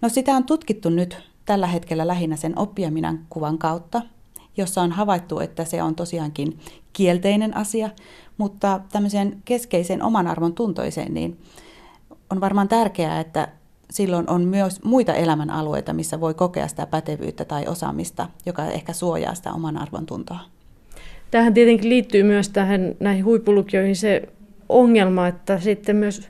[0.00, 1.16] No sitä on tutkittu nyt
[1.46, 4.02] tällä hetkellä lähinnä sen oppiaminan kuvan kautta,
[4.56, 6.58] jossa on havaittu, että se on tosiaankin
[6.92, 7.90] kielteinen asia,
[8.38, 11.38] mutta tämmöiseen keskeisen oman arvon tuntoiseen, niin
[12.30, 13.48] on varmaan tärkeää, että
[13.90, 19.34] silloin on myös muita elämänalueita, missä voi kokea sitä pätevyyttä tai osaamista, joka ehkä suojaa
[19.34, 20.40] sitä oman arvon tuntoa.
[21.30, 24.28] Tähän tietenkin liittyy myös tähän, näihin huippulukioihin se
[24.68, 26.28] ongelma, että sitten myös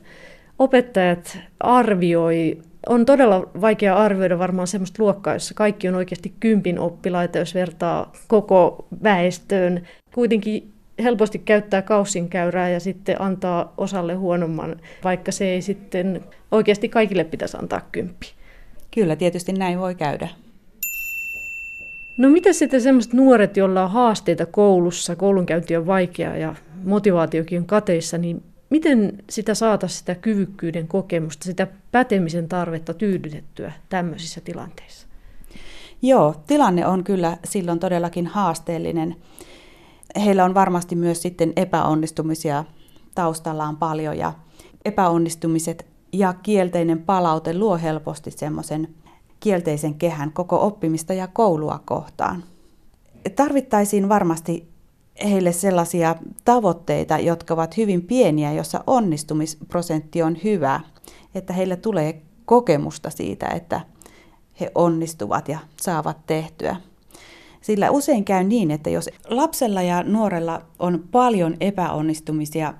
[0.58, 7.38] opettajat arvioi on todella vaikea arvioida varmaan sellaista luokkaa, jossa kaikki on oikeasti kympin oppilaita,
[7.38, 9.86] jos vertaa koko väestöön.
[10.14, 11.82] Kuitenkin helposti käyttää
[12.30, 16.20] käyrää ja sitten antaa osalle huonomman, vaikka se ei sitten
[16.50, 18.26] oikeasti kaikille pitäisi antaa kymppi.
[18.94, 20.28] Kyllä, tietysti näin voi käydä.
[22.16, 27.66] No mitä sitten semmoiset nuoret, joilla on haasteita koulussa, koulunkäynti on vaikeaa ja motivaatiokin on
[27.66, 35.06] kateissa, niin miten sitä saataisiin sitä kyvykkyyden kokemusta, sitä pätemisen tarvetta tyydytettyä tämmöisissä tilanteissa?
[36.02, 39.16] Joo, tilanne on kyllä silloin todellakin haasteellinen.
[40.24, 42.64] Heillä on varmasti myös sitten epäonnistumisia
[43.14, 44.32] taustallaan paljon ja
[44.84, 48.94] epäonnistumiset ja kielteinen palaute luo helposti semmoisen
[49.40, 52.44] kielteisen kehän koko oppimista ja koulua kohtaan.
[53.36, 54.73] Tarvittaisiin varmasti
[55.24, 60.80] heille sellaisia tavoitteita, jotka ovat hyvin pieniä, jossa onnistumisprosentti on hyvä,
[61.34, 63.80] että heille tulee kokemusta siitä, että
[64.60, 66.76] he onnistuvat ja saavat tehtyä.
[67.60, 72.74] Sillä usein käy niin, että jos lapsella ja nuorella on paljon epäonnistumisia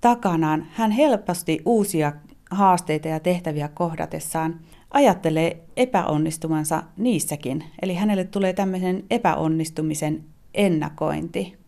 [0.00, 2.12] takanaan, hän helposti uusia
[2.50, 7.64] haasteita ja tehtäviä kohdatessaan ajattelee epäonnistumansa niissäkin.
[7.82, 11.61] Eli hänelle tulee tämmöisen epäonnistumisen ennakointi.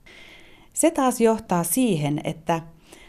[0.74, 2.60] Se taas johtaa siihen, että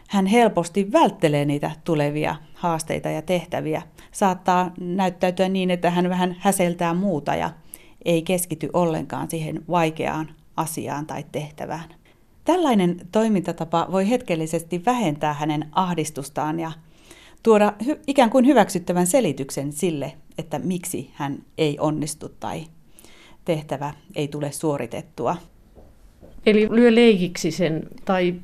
[0.09, 3.81] hän helposti välttelee niitä tulevia haasteita ja tehtäviä.
[4.11, 7.51] Saattaa näyttäytyä niin, että hän vähän häseltää muuta ja
[8.05, 11.89] ei keskity ollenkaan siihen vaikeaan asiaan tai tehtävään.
[12.43, 16.71] Tällainen toimintatapa voi hetkellisesti vähentää hänen ahdistustaan ja
[17.43, 22.63] tuoda hy- ikään kuin hyväksyttävän selityksen sille, että miksi hän ei onnistu tai
[23.45, 25.35] tehtävä ei tule suoritettua.
[26.45, 28.35] Eli lyö leikiksi sen tai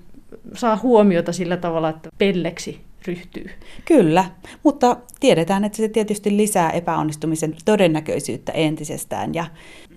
[0.53, 3.49] saa huomiota sillä tavalla, että pelleksi ryhtyy.
[3.85, 4.25] Kyllä,
[4.63, 9.33] mutta tiedetään, että se tietysti lisää epäonnistumisen todennäköisyyttä entisestään.
[9.33, 9.45] Ja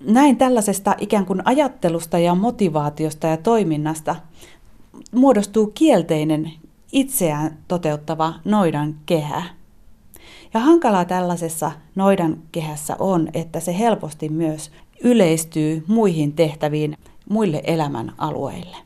[0.05, 4.15] näin tällaisesta ikään kuin ajattelusta ja motivaatiosta ja toiminnasta
[5.11, 6.51] muodostuu kielteinen
[6.91, 9.43] itseään toteuttava noidan kehä.
[10.53, 14.71] Ja hankalaa tällaisessa noidan kehässä on, että se helposti myös
[15.03, 16.97] yleistyy muihin tehtäviin,
[17.29, 18.77] muille elämän alueille.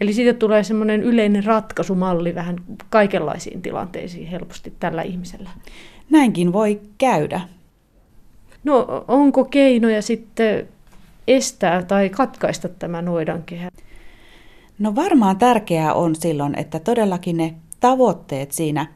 [0.00, 2.56] Eli siitä tulee semmoinen yleinen ratkaisumalli vähän
[2.90, 5.50] kaikenlaisiin tilanteisiin helposti tällä ihmisellä.
[6.10, 7.40] Näinkin voi käydä.
[8.64, 10.68] No onko keinoja sitten
[11.28, 13.70] estää tai katkaista tämä noidankehä?
[14.78, 18.86] No varmaan tärkeää on silloin, että todellakin ne tavoitteet siinä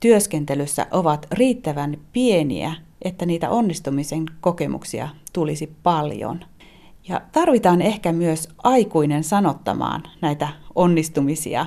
[0.00, 6.44] työskentelyssä ovat riittävän pieniä, että niitä onnistumisen kokemuksia tulisi paljon–
[7.08, 11.66] ja tarvitaan ehkä myös aikuinen sanottamaan näitä onnistumisia,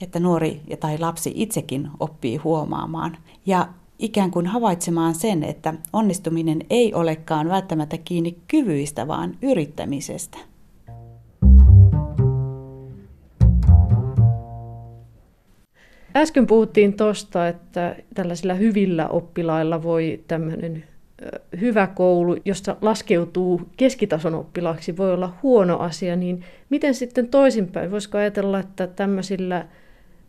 [0.00, 3.16] että nuori tai lapsi itsekin oppii huomaamaan.
[3.46, 10.38] Ja ikään kuin havaitsemaan sen, että onnistuminen ei olekaan välttämättä kiinni kyvyistä, vaan yrittämisestä.
[16.16, 20.84] Äsken puhuttiin tuosta, että tällaisilla hyvillä oppilailla voi tämmöinen
[21.60, 27.90] hyvä koulu, josta laskeutuu keskitason oppilaaksi, voi olla huono asia, niin miten sitten toisinpäin?
[27.90, 29.66] Voisiko ajatella, että tämmöisillä,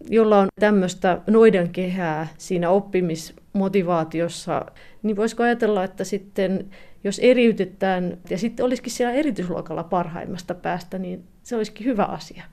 [0.10, 4.65] jolla on tämmöistä noidankehää siinä oppimismotivaatiossa,
[5.03, 6.65] niin voisiko ajatella, että sitten
[7.03, 12.43] jos eriytetään ja sitten olisikin siellä erityisluokalla parhaimmasta päästä, niin se olisikin hyvä asia.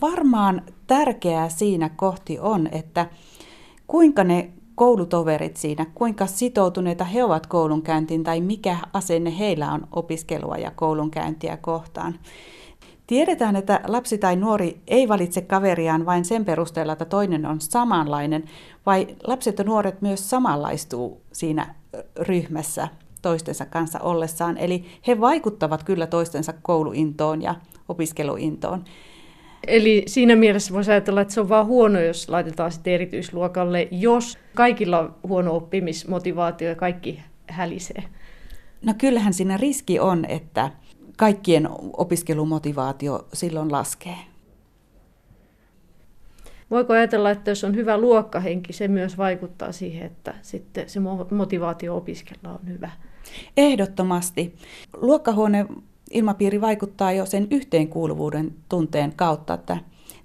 [0.00, 3.06] Varmaan tärkeää siinä kohti on, että
[3.86, 10.56] kuinka ne koulutoverit siinä, kuinka sitoutuneita he ovat koulunkäyntiin tai mikä asenne heillä on opiskelua
[10.56, 12.18] ja koulunkäyntiä kohtaan.
[13.06, 18.44] Tiedetään, että lapsi tai nuori ei valitse kaveriaan vain sen perusteella, että toinen on samanlainen,
[18.86, 21.74] vai lapset ja nuoret myös samanlaistuu siinä
[22.18, 22.88] ryhmässä
[23.22, 24.58] toistensa kanssa ollessaan.
[24.58, 27.54] Eli he vaikuttavat kyllä toistensa kouluintoon ja
[27.88, 28.84] opiskeluintoon.
[29.66, 34.38] Eli siinä mielessä voisi ajatella, että se on vaan huono, jos laitetaan sitten erityisluokalle, jos
[34.54, 38.04] kaikilla on huono oppimismotivaatio ja kaikki hälisee.
[38.84, 40.70] No kyllähän siinä riski on, että
[41.16, 44.16] kaikkien opiskelumotivaatio silloin laskee.
[46.70, 51.96] Voiko ajatella, että jos on hyvä luokkahenki, se myös vaikuttaa siihen, että sitten se motivaatio
[51.96, 52.90] opiskella on hyvä?
[53.56, 54.54] Ehdottomasti.
[54.96, 55.66] Luokkahuone
[56.10, 59.76] ilmapiiri vaikuttaa jo sen yhteenkuuluvuuden tunteen kautta, että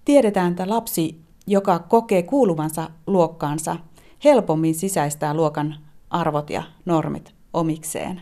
[0.05, 3.75] tiedetään, että lapsi, joka kokee kuuluvansa luokkaansa,
[4.23, 5.75] helpommin sisäistää luokan
[6.09, 8.21] arvot ja normit omikseen.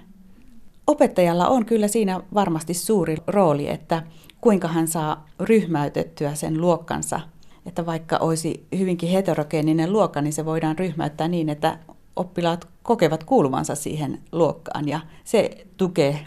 [0.88, 4.04] Opettajalla on kyllä siinä varmasti suuri rooli, että
[4.41, 7.19] kuinka hän saa ryhmäytettyä sen luokkansa.
[7.65, 11.80] Että vaikka olisi hyvinkin heterogeeninen luokka, niin se voidaan ryhmäyttää niin, että
[12.15, 16.19] oppilaat kokevat kuuluvansa siihen luokkaan ja se tukee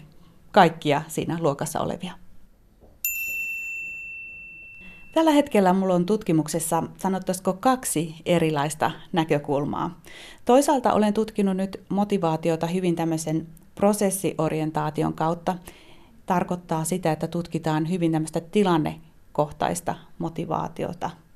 [0.51, 2.13] kaikkia siinä luokassa olevia.
[5.13, 10.01] Tällä hetkellä mulla on tutkimuksessa, sanottaisiko kaksi erilaista näkökulmaa.
[10.45, 15.55] Toisaalta olen tutkinut nyt motivaatiota hyvin tämmöisen prosessiorientaation kautta.
[16.25, 21.09] Tarkoittaa sitä, että tutkitaan hyvin tämmöistä tilannekohtaista motivaatiota–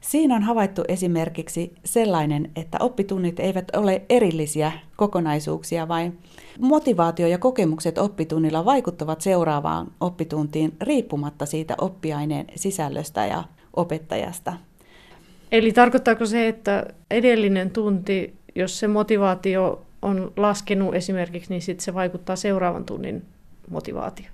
[0.00, 6.12] Siinä on havaittu esimerkiksi sellainen, että oppitunnit eivät ole erillisiä kokonaisuuksia, vaan
[6.60, 13.44] motivaatio ja kokemukset oppitunnilla vaikuttavat seuraavaan oppituntiin riippumatta siitä oppiaineen sisällöstä ja
[13.76, 14.52] opettajasta.
[15.52, 21.94] Eli tarkoittaako se, että edellinen tunti, jos se motivaatio on laskenut esimerkiksi, niin sitten se
[21.94, 23.22] vaikuttaa seuraavan tunnin
[23.70, 24.26] motivaatio?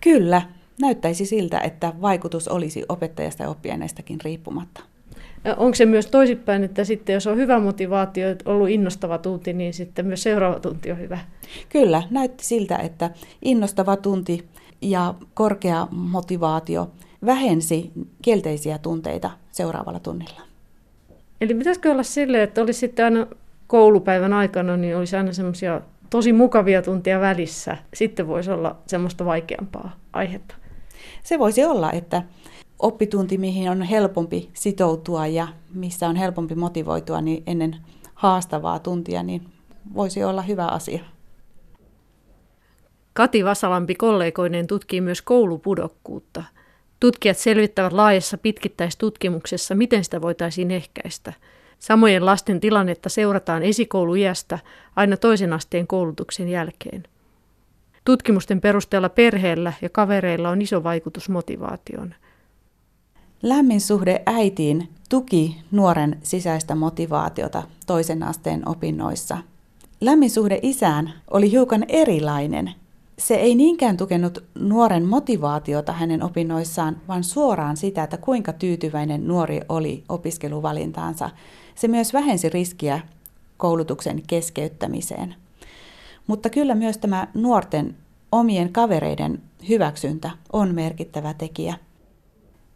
[0.00, 0.42] Kyllä,
[0.80, 4.80] näyttäisi siltä, että vaikutus olisi opettajasta ja oppiaineistakin riippumatta.
[5.56, 10.06] Onko se myös toisinpäin, että sitten jos on hyvä motivaatio, ollut innostava tunti, niin sitten
[10.06, 11.18] myös seuraava tunti on hyvä?
[11.68, 13.10] Kyllä, näytti siltä, että
[13.42, 14.48] innostava tunti
[14.82, 16.90] ja korkea motivaatio
[17.26, 20.40] vähensi kielteisiä tunteita seuraavalla tunnilla.
[21.40, 23.26] Eli pitäisikö olla silleen, että olisi sitten aina
[23.66, 25.80] koulupäivän aikana, niin olisi aina semmoisia
[26.10, 27.76] tosi mukavia tuntia välissä.
[27.94, 30.54] Sitten voisi olla semmoista vaikeampaa aihetta.
[31.22, 32.22] Se voisi olla, että
[32.78, 37.76] oppitunti, mihin on helpompi sitoutua ja missä on helpompi motivoitua niin ennen
[38.14, 39.42] haastavaa tuntia, niin
[39.94, 41.04] voisi olla hyvä asia.
[43.12, 46.44] Kati Vasalampi kollegoineen tutkii myös koulupudokkuutta.
[47.00, 51.32] Tutkijat selvittävät laajassa pitkittäistutkimuksessa, miten sitä voitaisiin ehkäistä.
[51.78, 54.58] Samojen lasten tilannetta seurataan esikouluiästä
[54.96, 57.04] aina toisen asteen koulutuksen jälkeen.
[58.04, 62.14] Tutkimusten perusteella perheellä ja kavereilla on iso vaikutus motivaatioon–
[63.42, 69.38] Lämmin suhde äitiin tuki nuoren sisäistä motivaatiota toisen asteen opinnoissa.
[70.00, 72.74] Lämmin suhde isään oli hiukan erilainen.
[73.18, 79.60] Se ei niinkään tukenut nuoren motivaatiota hänen opinnoissaan, vaan suoraan sitä, että kuinka tyytyväinen nuori
[79.68, 81.30] oli opiskeluvalintaansa.
[81.74, 83.00] Se myös vähensi riskiä
[83.56, 85.34] koulutuksen keskeyttämiseen.
[86.26, 87.96] Mutta kyllä myös tämä nuorten
[88.32, 91.74] omien kavereiden hyväksyntä on merkittävä tekijä.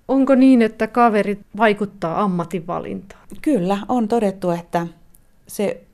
[0.08, 3.22] Onko niin, että kaverit vaikuttaa ammatinvalintaan?
[3.42, 4.86] Kyllä, on todettu, että
[5.46, 5.84] se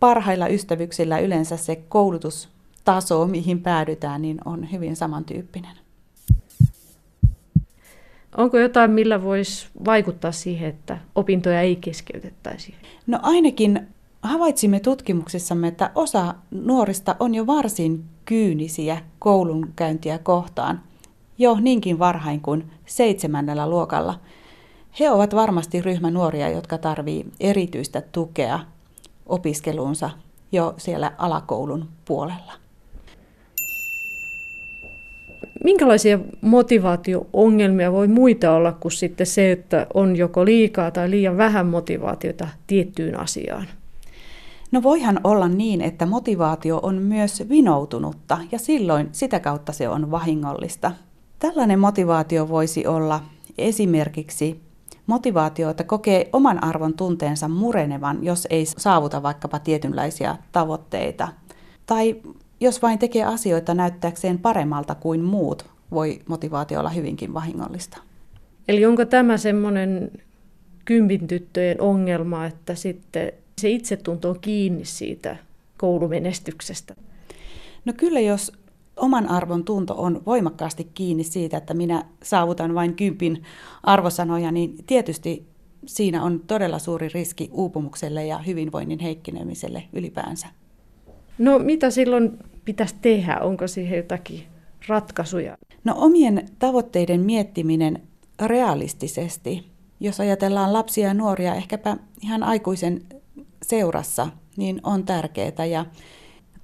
[0.00, 5.76] parhailla ystävyksillä yleensä se koulutustaso, mihin päädytään, niin on hyvin samantyyppinen.
[8.36, 12.74] Onko jotain, millä voisi vaikuttaa siihen, että opintoja ei keskeytettäisi?
[13.06, 13.86] No ainakin
[14.22, 20.80] havaitsimme tutkimuksissamme, että osa nuorista on jo varsin kyynisiä koulunkäyntiä kohtaan–
[21.38, 24.20] jo niinkin varhain kuin seitsemännellä luokalla.
[25.00, 28.60] He ovat varmasti ryhmä nuoria, jotka tarvii erityistä tukea
[29.26, 30.10] opiskeluunsa
[30.52, 32.52] jo siellä alakoulun puolella.
[35.64, 41.66] Minkälaisia motivaatio-ongelmia voi muita olla kuin sitten se, että on joko liikaa tai liian vähän
[41.66, 43.66] motivaatiota tiettyyn asiaan?
[44.72, 50.10] No voihan olla niin, että motivaatio on myös vinoutunutta ja silloin sitä kautta se on
[50.10, 50.92] vahingollista.
[51.44, 53.22] Tällainen motivaatio voisi olla
[53.58, 54.60] esimerkiksi
[55.06, 61.28] motivaatio, että kokee oman arvon tunteensa murenevan, jos ei saavuta vaikkapa tietynlaisia tavoitteita.
[61.86, 62.20] Tai
[62.60, 67.98] jos vain tekee asioita näyttääkseen paremmalta kuin muut, voi motivaatio olla hyvinkin vahingollista.
[68.68, 70.10] Eli onko tämä semmoinen
[70.84, 75.36] kympintyttöjen ongelma, että sitten se itsetunto on kiinni siitä
[75.78, 76.94] koulumenestyksestä?
[77.84, 78.52] No kyllä, jos
[78.96, 83.42] oman arvon tunto on voimakkaasti kiinni siitä, että minä saavutan vain kympin
[83.82, 85.46] arvosanoja, niin tietysti
[85.86, 90.46] siinä on todella suuri riski uupumukselle ja hyvinvoinnin heikkenemiselle ylipäänsä.
[91.38, 93.38] No mitä silloin pitäisi tehdä?
[93.38, 94.42] Onko siihen jotakin
[94.88, 95.56] ratkaisuja?
[95.84, 98.02] No omien tavoitteiden miettiminen
[98.46, 99.66] realistisesti,
[100.00, 103.02] jos ajatellaan lapsia ja nuoria ehkäpä ihan aikuisen
[103.62, 105.64] seurassa, niin on tärkeää.
[105.70, 105.86] Ja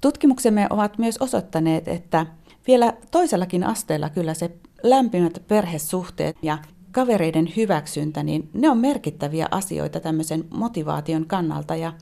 [0.01, 2.25] tutkimuksemme ovat myös osoittaneet, että
[2.67, 4.51] vielä toisellakin asteella kyllä se
[4.83, 6.57] lämpimät perhesuhteet ja
[6.91, 11.75] kavereiden hyväksyntä, niin ne on merkittäviä asioita tämmöisen motivaation kannalta.
[11.75, 11.93] Ja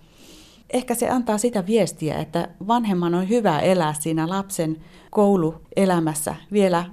[0.69, 4.77] ehkä se antaa sitä viestiä, että vanhemman on hyvä elää siinä lapsen
[5.11, 6.85] kouluelämässä vielä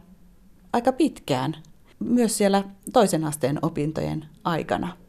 [0.72, 1.56] aika pitkään,
[1.98, 5.05] myös siellä toisen asteen opintojen aikana.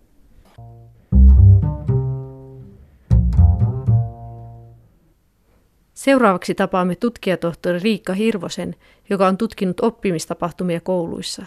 [5.97, 8.75] Seuraavaksi tapaamme tutkijatohtori Riikka Hirvosen,
[9.09, 11.45] joka on tutkinut oppimistapahtumia kouluissa.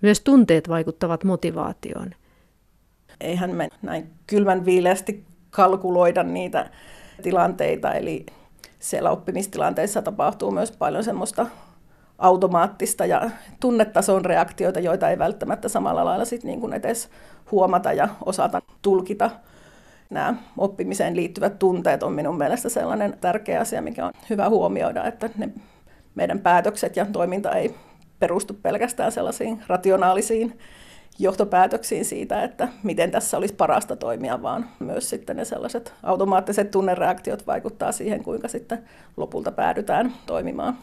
[0.00, 2.14] Myös tunteet vaikuttavat motivaatioon.
[3.20, 6.70] Eihän me näin kylmän viileästi kalkuloida niitä
[7.22, 8.26] tilanteita, eli
[8.78, 11.46] siellä oppimistilanteissa tapahtuu myös paljon semmoista
[12.18, 17.08] automaattista ja tunnetason reaktioita, joita ei välttämättä samalla lailla sit niin kuin edes
[17.50, 19.30] huomata ja osata tulkita
[20.12, 25.30] nämä oppimiseen liittyvät tunteet on minun mielestä sellainen tärkeä asia, mikä on hyvä huomioida, että
[25.36, 25.48] ne
[26.14, 27.74] meidän päätökset ja toiminta ei
[28.18, 30.58] perustu pelkästään sellaisiin rationaalisiin
[31.18, 37.46] johtopäätöksiin siitä, että miten tässä olisi parasta toimia, vaan myös sitten ne sellaiset automaattiset tunnereaktiot
[37.46, 38.84] vaikuttaa siihen, kuinka sitten
[39.16, 40.78] lopulta päädytään toimimaan.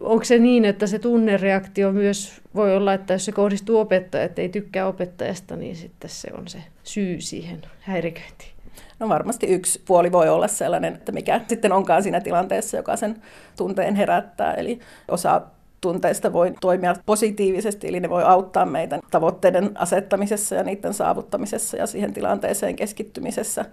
[0.00, 4.42] Onko se niin, että se tunnereaktio myös voi olla, että jos se kohdistuu opettaja, että
[4.42, 8.50] ei tykkää opettajasta, niin sitten se on se syy siihen häiriköintiin?
[8.98, 13.22] No varmasti yksi puoli voi olla sellainen, että mikä sitten onkaan siinä tilanteessa, joka sen
[13.56, 14.54] tunteen herättää.
[14.54, 14.78] Eli
[15.08, 15.42] osa
[15.80, 21.86] tunteista voi toimia positiivisesti, eli ne voi auttaa meitä tavoitteiden asettamisessa ja niiden saavuttamisessa ja
[21.86, 23.64] siihen tilanteeseen keskittymisessä,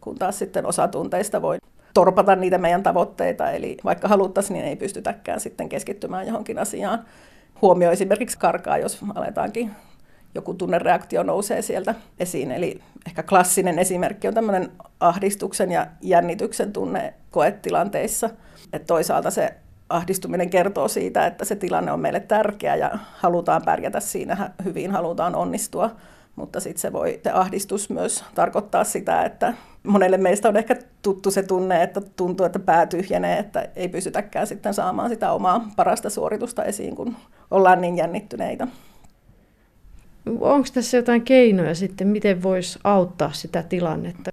[0.00, 1.58] kun taas sitten osa tunteista voi
[1.96, 7.04] torpata niitä meidän tavoitteita, eli vaikka haluttaisiin, niin ei pystytäkään sitten keskittymään johonkin asiaan.
[7.62, 9.70] Huomio esimerkiksi karkaa, jos aletaankin
[10.34, 12.50] joku tunnereaktio nousee sieltä esiin.
[12.50, 18.30] Eli ehkä klassinen esimerkki on tämmöinen ahdistuksen ja jännityksen tunne koetilanteissa.
[18.72, 19.54] Että toisaalta se
[19.88, 25.34] ahdistuminen kertoo siitä, että se tilanne on meille tärkeä ja halutaan pärjätä siinä hyvin, halutaan
[25.34, 25.90] onnistua.
[26.36, 29.54] Mutta sitten se voi, se ahdistus myös tarkoittaa sitä, että
[29.86, 34.46] monelle meistä on ehkä tuttu se tunne, että tuntuu, että pää tyhjenee, että ei pystytäkään
[34.46, 37.16] sitten saamaan sitä omaa parasta suoritusta esiin, kun
[37.50, 38.68] ollaan niin jännittyneitä.
[40.40, 44.30] Onko tässä jotain keinoja sitten, miten voisi auttaa sitä tilannetta?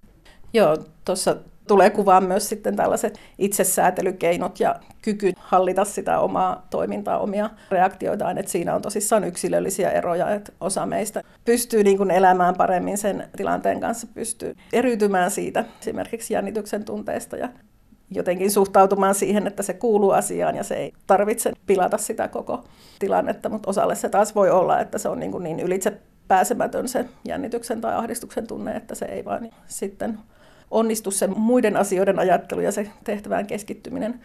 [0.53, 1.35] Joo, tuossa
[1.67, 8.37] tulee kuvaan myös sitten tällaiset itsesäätelykeinot ja kyky hallita sitä omaa toimintaa, omia reaktioitaan.
[8.37, 13.29] Että siinä on tosissaan yksilöllisiä eroja, että osa meistä pystyy niin kuin elämään paremmin sen
[13.37, 17.49] tilanteen kanssa, pystyy eriytymään siitä esimerkiksi jännityksen tunteesta ja
[18.09, 22.63] jotenkin suhtautumaan siihen, että se kuuluu asiaan ja se ei tarvitse pilata sitä koko
[22.99, 25.93] tilannetta, mutta osalle se taas voi olla, että se on niin, kuin niin ylitse
[26.27, 30.19] pääsemätön se jännityksen tai ahdistuksen tunne, että se ei vaan sitten
[30.73, 34.19] onnistu se muiden asioiden ajattelu ja se tehtävään keskittyminen.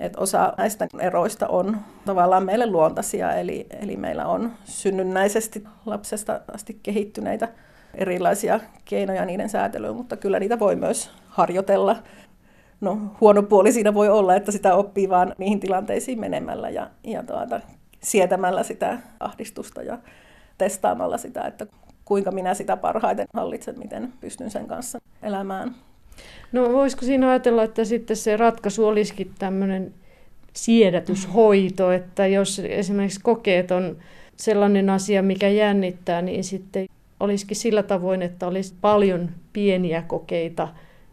[0.00, 6.80] Et osa näistä eroista on tavallaan meille luontaisia, eli, eli meillä on synnynnäisesti lapsesta asti
[6.82, 7.48] kehittyneitä
[7.94, 11.96] erilaisia keinoja niiden säätelyyn, mutta kyllä niitä voi myös harjoitella.
[12.80, 17.22] No, huono puoli siinä voi olla, että sitä oppii vaan niihin tilanteisiin menemällä ja, ja
[17.22, 17.60] tuota,
[18.02, 19.98] sietämällä sitä ahdistusta ja
[20.58, 21.66] testaamalla sitä, että
[22.04, 25.74] kuinka minä sitä parhaiten hallitsen, miten pystyn sen kanssa elämään.
[26.52, 29.94] No voisiko siinä ajatella, että sitten se ratkaisu olisikin tämmöinen
[30.52, 33.96] siedätyshoito, että jos esimerkiksi kokeet on
[34.36, 36.86] sellainen asia, mikä jännittää, niin sitten
[37.20, 40.68] olisikin sillä tavoin, että olisi paljon pieniä kokeita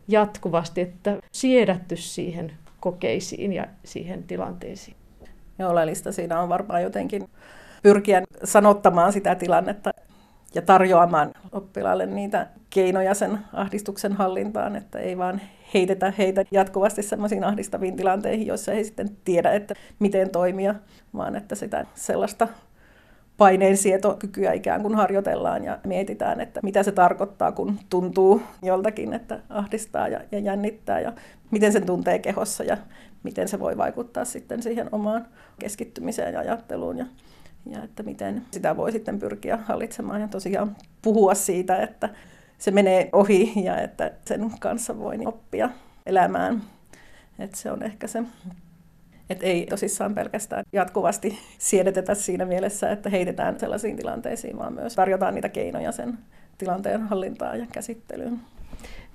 [0.08, 4.98] jatkuvasti, että siedätty siihen kokeisiin ja siihen tilanteisiin.
[5.60, 7.30] Ja oleellista siinä on varmaan jotenkin
[7.84, 9.92] pyrkiä sanottamaan sitä tilannetta
[10.56, 15.42] ja tarjoamaan oppilaalle niitä keinoja sen ahdistuksen hallintaan, että ei vaan
[15.74, 20.76] heitetä heitä jatkuvasti sellaisiin ahdistaviin tilanteihin, joissa he sitten tiedä, että miten toimia,
[21.16, 22.48] vaan että sitä sellaista
[23.38, 30.08] paineensietokykyä ikään kuin harjoitellaan ja mietitään, että mitä se tarkoittaa, kun tuntuu joltakin, että ahdistaa
[30.08, 31.14] ja, ja jännittää ja
[31.52, 32.78] miten sen tuntee kehossa ja
[33.24, 35.28] miten se voi vaikuttaa sitten siihen omaan
[35.60, 37.06] keskittymiseen ja ajatteluun ja,
[37.70, 42.10] ja että miten sitä voi sitten pyrkiä hallitsemaan ja tosiaan puhua siitä, että
[42.58, 45.70] se menee ohi ja että sen kanssa voi oppia
[46.06, 46.62] elämään.
[47.40, 48.24] Että se on ehkä se
[49.30, 55.36] että ei tosissaan pelkästään jatkuvasti siedetetä siinä mielessä, että heitetään sellaisiin tilanteisiin, vaan myös tarjotaan
[55.36, 56.18] niitä keinoja sen
[56.58, 58.40] tilanteen hallintaan ja käsittelyyn.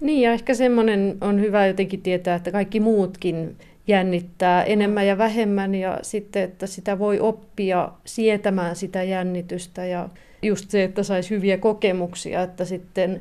[0.00, 3.56] Niin ja ehkä semmoinen on hyvä jotenkin tietää, että kaikki muutkin
[3.86, 10.08] jännittää enemmän ja vähemmän ja sitten, että sitä voi oppia sietämään sitä jännitystä ja
[10.42, 13.20] just se, että saisi hyviä kokemuksia, että sitten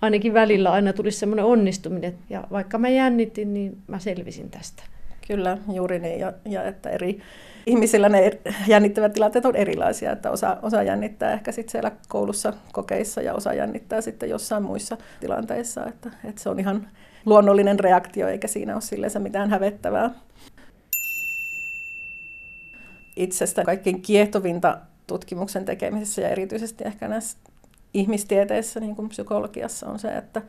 [0.00, 4.82] ainakin välillä aina tulisi semmoinen onnistuminen, ja vaikka mä jännitin, niin mä selvisin tästä.
[5.26, 6.20] Kyllä, juuri niin.
[6.20, 7.20] Ja, ja että eri
[7.66, 13.22] ihmisillä ne jännittävät tilanteet on erilaisia, että osa, osa jännittää ehkä sitten siellä koulussa kokeissa
[13.22, 15.86] ja osa jännittää sitten jossain muissa tilanteissa.
[15.86, 16.88] Että, että se on ihan
[17.24, 20.10] luonnollinen reaktio, eikä siinä ole silleensä mitään hävettävää.
[23.16, 27.38] Itsestä kaikkein kiehtovinta tutkimuksen tekemisessä ja erityisesti ehkä näissä
[27.94, 30.42] ihmistieteissä, niin kuin psykologiassa, on se, että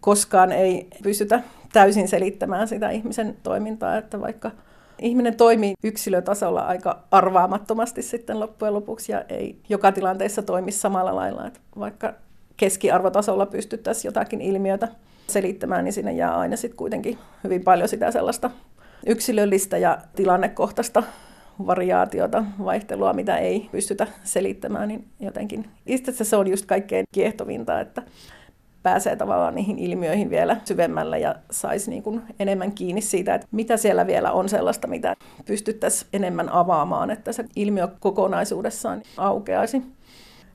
[0.00, 1.42] koskaan ei pystytä
[1.72, 4.50] täysin selittämään sitä ihmisen toimintaa, että vaikka
[4.98, 11.46] ihminen toimii yksilötasolla aika arvaamattomasti sitten loppujen lopuksi ja ei joka tilanteessa toimi samalla lailla,
[11.46, 12.14] että vaikka
[12.56, 14.88] keskiarvotasolla pystyttäisiin jotakin ilmiötä
[15.26, 18.50] selittämään, niin sinne jää aina sitten kuitenkin hyvin paljon sitä sellaista
[19.06, 21.02] yksilöllistä ja tilannekohtaista
[21.66, 28.02] variaatiota, vaihtelua, mitä ei pystytä selittämään, niin jotenkin itse se on just kaikkein kiehtovinta, että
[28.82, 33.76] pääsee tavallaan niihin ilmiöihin vielä syvemmälle ja saisi niin kuin enemmän kiinni siitä, että mitä
[33.76, 39.82] siellä vielä on sellaista, mitä pystyttäisiin enemmän avaamaan, että se ilmiö kokonaisuudessaan aukeaisi.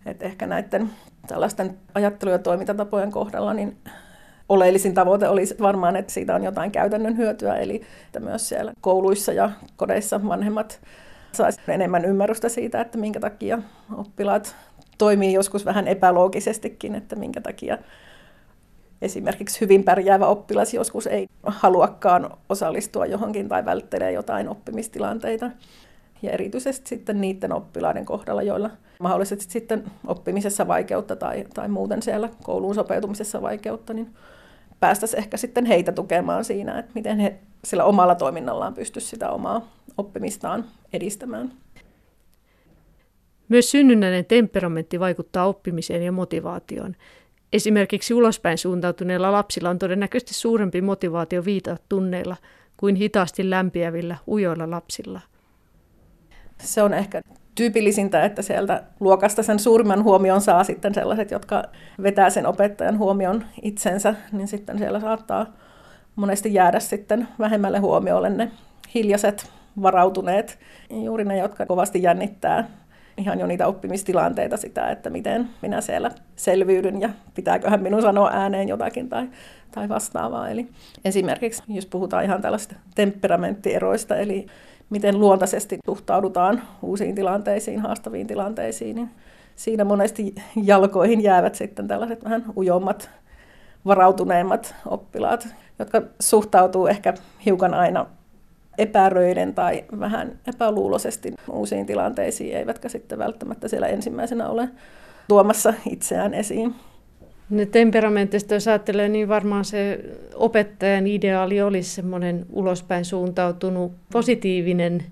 [0.05, 0.89] Et ehkä näiden
[1.27, 3.77] tällaisten ajattelu- ja toimintatapojen kohdalla niin
[4.49, 9.33] oleellisin tavoite olisi varmaan, että siitä on jotain käytännön hyötyä, eli että myös siellä kouluissa
[9.33, 10.79] ja kodeissa vanhemmat
[11.31, 13.59] saisivat enemmän ymmärrystä siitä, että minkä takia
[13.97, 14.55] oppilaat
[14.97, 17.77] toimii joskus vähän epäloogisestikin, että minkä takia
[19.01, 25.51] esimerkiksi hyvin pärjäävä oppilas joskus ei haluakaan osallistua johonkin tai välttelee jotain oppimistilanteita.
[26.21, 28.69] Ja erityisesti sitten niiden oppilaiden kohdalla, joilla
[28.99, 34.15] mahdollisesti sitten oppimisessa vaikeutta tai, tai muuten siellä kouluun sopeutumisessa vaikeutta, niin
[34.79, 39.71] päästäisiin ehkä sitten heitä tukemaan siinä, että miten he sillä omalla toiminnallaan pystyisivät sitä omaa
[39.97, 41.51] oppimistaan edistämään.
[43.49, 46.95] Myös synnynnäinen temperamentti vaikuttaa oppimiseen ja motivaatioon.
[47.53, 52.35] Esimerkiksi ulospäin suuntautuneilla lapsilla on todennäköisesti suurempi motivaatio viitata tunneilla
[52.77, 55.21] kuin hitaasti lämpiävillä ujoilla lapsilla.
[56.59, 57.21] Se on ehkä
[57.57, 61.63] tyypillisintä, että sieltä luokasta sen suurimman huomion saa sitten sellaiset, jotka
[62.03, 65.45] vetää sen opettajan huomion itsensä, niin sitten siellä saattaa
[66.15, 68.51] monesti jäädä sitten vähemmälle huomiolle ne
[68.95, 69.51] hiljaiset,
[69.81, 72.67] varautuneet, juuri ne, jotka kovasti jännittää
[73.17, 78.67] ihan jo niitä oppimistilanteita sitä, että miten minä siellä selviydyn ja pitääköhän minun sanoa ääneen
[78.67, 79.29] jotakin tai,
[79.71, 80.49] tai vastaavaa.
[80.49, 80.67] Eli
[81.05, 84.47] esimerkiksi jos puhutaan ihan tällaista temperamenttieroista, eli
[84.89, 89.09] miten luontaisesti suhtaudutaan uusiin tilanteisiin, haastaviin tilanteisiin, niin
[89.55, 93.09] siinä monesti jalkoihin jäävät sitten tällaiset vähän ujommat,
[93.85, 95.47] varautuneemmat oppilaat,
[95.79, 97.13] jotka suhtautuu ehkä
[97.45, 98.05] hiukan aina
[98.77, 104.69] epäröiden tai vähän epäluuloisesti uusiin tilanteisiin, eivätkä sitten välttämättä siellä ensimmäisenä ole
[105.27, 106.75] tuomassa itseään esiin.
[107.49, 109.99] Ne temperamentista, jos ajattelee, niin varmaan se
[110.35, 115.03] opettajan ideaali olisi semmoinen ulospäin suuntautunut positiivinen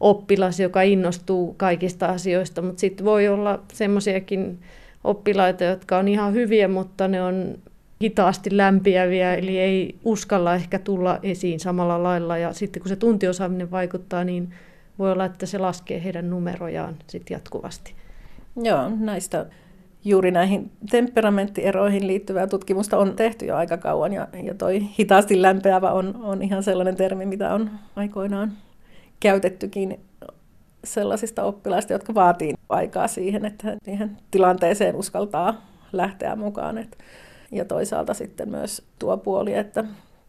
[0.00, 4.58] oppilas, joka innostuu kaikista asioista, mutta sitten voi olla semmoisiakin
[5.04, 7.58] oppilaita, jotka on ihan hyviä, mutta ne on
[8.02, 12.38] hitaasti lämpiäviä, eli ei uskalla ehkä tulla esiin samalla lailla.
[12.38, 14.54] Ja sitten kun se tuntiosaaminen vaikuttaa, niin
[14.98, 17.94] voi olla, että se laskee heidän numerojaan sitten jatkuvasti.
[18.56, 19.46] Joo, näistä
[20.04, 25.92] juuri näihin temperamenttieroihin liittyvää tutkimusta on tehty jo aika kauan, ja, ja toi hitaasti lämpeävä
[25.92, 28.52] on, on ihan sellainen termi, mitä on aikoinaan
[29.20, 30.00] käytettykin
[30.84, 36.78] sellaisista oppilaista, jotka vaatii aikaa siihen, että siihen tilanteeseen uskaltaa lähteä mukaan.
[36.78, 36.96] Että
[37.52, 39.84] ja toisaalta sitten myös tuo puoli, että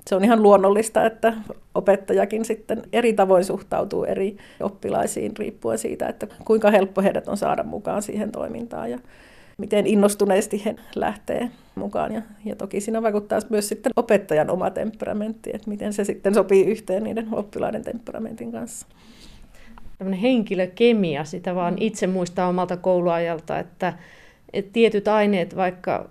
[0.08, 1.34] se on ihan luonnollista, että
[1.76, 7.64] opettajakin sitten eri tavoin suhtautuu eri oppilaisiin riippuen siitä, että kuinka helppo heidät on saada
[7.64, 9.00] mukaan siihen toimintaan ja
[9.58, 12.14] miten innostuneesti he lähtee mukaan.
[12.14, 16.66] Ja, ja toki siinä vaikuttaa myös sitten opettajan oma temperamentti, että miten se sitten sopii
[16.66, 18.88] yhteen niiden oppilaiden temperamentin kanssa.
[19.98, 23.94] Tällainen henkilökemia, sitä vaan itse muistaa omalta kouluajalta, että,
[24.54, 26.10] että tietyt aineet, vaikka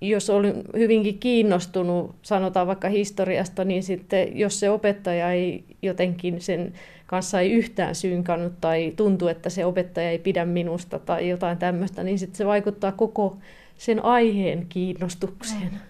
[0.00, 6.72] jos olin hyvinkin kiinnostunut, sanotaan vaikka historiasta, niin sitten jos se opettaja ei jotenkin sen
[7.06, 12.02] kanssa ei yhtään synkannut tai tuntuu, että se opettaja ei pidä minusta tai jotain tämmöistä,
[12.02, 13.36] niin sitten se vaikuttaa koko
[13.78, 15.80] sen aiheen kiinnostukseen.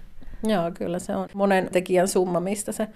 [0.42, 0.50] Mm.
[0.50, 2.88] Joo, kyllä se on monen tekijän summa, mistä se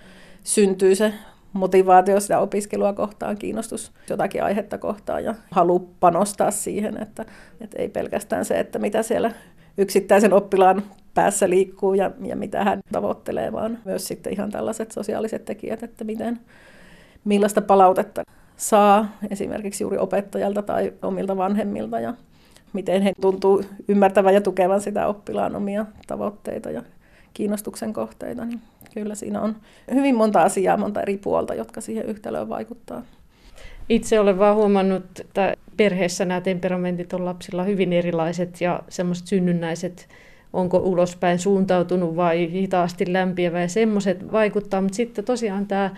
[0.45, 1.13] syntyy se
[1.53, 7.25] motivaatio sitä opiskelua kohtaan, kiinnostus jotakin aihetta kohtaan ja halu panostaa siihen, että,
[7.61, 9.33] että ei pelkästään se, että mitä siellä
[9.79, 10.83] yksittäisen oppilaan
[11.15, 16.05] päässä liikkuu ja, ja mitä hän tavoittelee, vaan myös sitten ihan tällaiset sosiaaliset tekijät, että
[16.05, 16.41] miten,
[17.25, 18.23] millaista palautetta
[18.57, 22.15] saa esimerkiksi juuri opettajalta tai omilta vanhemmilta ja
[22.73, 26.83] miten he tuntuu ymmärtävän ja tukevan sitä oppilaan omia tavoitteita ja
[27.35, 28.61] kiinnostuksen kohteita, niin
[28.95, 29.57] kyllä siinä on
[29.95, 33.03] hyvin monta asiaa, monta eri puolta, jotka siihen yhtälöön vaikuttaa.
[33.89, 40.09] Itse olen vaan huomannut, että perheessä nämä temperamentit on lapsilla hyvin erilaiset ja semmoiset synnynnäiset,
[40.53, 45.91] onko ulospäin suuntautunut vai hitaasti lämpiävä ja semmoiset vaikuttaa, mutta sitten tosiaan tämä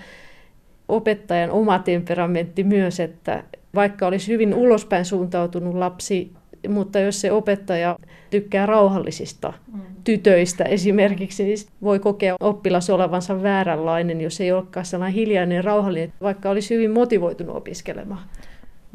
[0.89, 6.33] opettajan oma temperamentti myös, että vaikka olisi hyvin ulospäin suuntautunut lapsi,
[6.69, 7.97] mutta jos se opettaja
[8.31, 9.81] tykkää rauhallisista mm.
[10.05, 16.51] tytöistä esimerkiksi, niin voi kokea oppilas olevansa vääränlainen, jos ei olekaan sellainen hiljainen rauhallinen, vaikka
[16.51, 18.23] olisi hyvin motivoitunut opiskelemaan.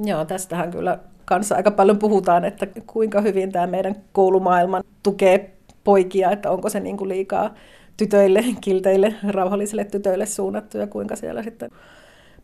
[0.05, 6.31] Joo, tästähän kyllä kanssa aika paljon puhutaan, että kuinka hyvin tämä meidän koulumaailma tukee poikia,
[6.31, 7.53] että onko se niin kuin liikaa
[7.97, 11.69] tytöille, kilteille, rauhallisille tytöille suunnattu ja kuinka siellä sitten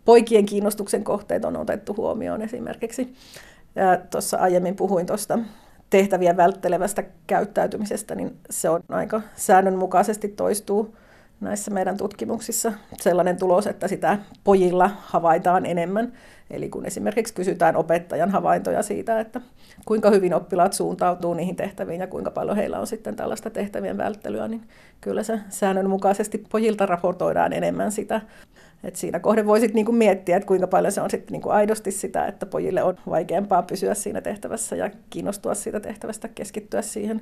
[0.05, 3.13] poikien kiinnostuksen kohteet on otettu huomioon esimerkiksi.
[4.11, 5.39] Tuossa aiemmin puhuin tuosta
[5.89, 10.95] tehtäviä välttelevästä käyttäytymisestä, niin se on aika säännönmukaisesti toistuu
[11.41, 16.13] näissä meidän tutkimuksissa sellainen tulos, että sitä pojilla havaitaan enemmän.
[16.49, 19.41] Eli kun esimerkiksi kysytään opettajan havaintoja siitä, että
[19.85, 24.47] kuinka hyvin oppilaat suuntautuu niihin tehtäviin ja kuinka paljon heillä on sitten tällaista tehtävien välttelyä,
[24.47, 24.61] niin
[25.01, 28.21] kyllä se säännönmukaisesti pojilta raportoidaan enemmän sitä.
[28.83, 32.25] Et siinä kohde voisit niinku miettiä, että kuinka paljon se on sitten niinku aidosti sitä,
[32.25, 37.21] että pojille on vaikeampaa pysyä siinä tehtävässä ja kiinnostua siitä tehtävästä, keskittyä siihen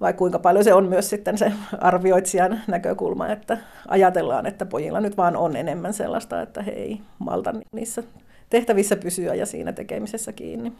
[0.00, 3.58] vai kuinka paljon se on myös sitten se arvioitsijan näkökulma, että
[3.88, 8.02] ajatellaan, että pojilla nyt vaan on enemmän sellaista, että he ei malta niissä
[8.50, 10.72] tehtävissä pysyä ja siinä tekemisessä kiinni.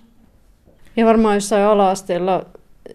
[0.97, 2.47] Ja varmaan jossain ala-asteella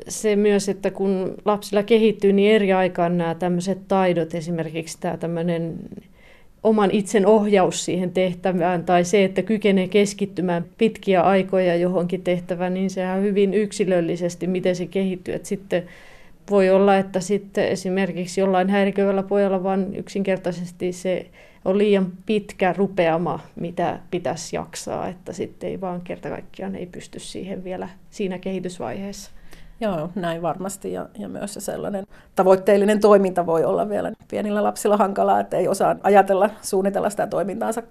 [0.08, 5.76] se myös, että kun lapsilla kehittyy niin eri aikaan nämä tämmöiset taidot, esimerkiksi tämä tämmöinen
[6.64, 12.90] oman itsen ohjaus siihen tehtävään tai se, että kykenee keskittymään pitkiä aikoja johonkin tehtävään, niin
[12.90, 15.34] sehän on hyvin yksilöllisesti, miten se kehittyy.
[15.34, 15.84] Että sitten
[16.50, 21.26] voi olla, että sitten esimerkiksi jollain häirikövällä pojalla vaan yksinkertaisesti se
[21.66, 27.20] on liian pitkä rupeama, mitä pitäisi jaksaa, että sitten ei vaan kerta kaikkiaan ei pysty
[27.20, 29.32] siihen vielä siinä kehitysvaiheessa.
[29.82, 30.94] Joo, näin varmasti.
[30.94, 32.06] Ja, ja myös se sellainen
[32.36, 37.84] tavoitteellinen toiminta voi olla vielä pienillä lapsilla hankalaa, että ei osaa ajatella, suunnitella sitä toimintaansa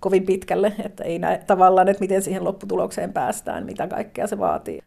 [0.00, 4.80] kovin pitkälle, että ei näe tavallaan, että miten siihen lopputulokseen päästään, mitä kaikkea se vaatii.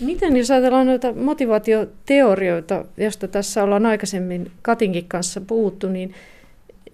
[0.00, 6.14] Miten jos ajatellaan noita motivaatioteorioita, joista tässä ollaan aikaisemmin Katinkin kanssa puhuttu, niin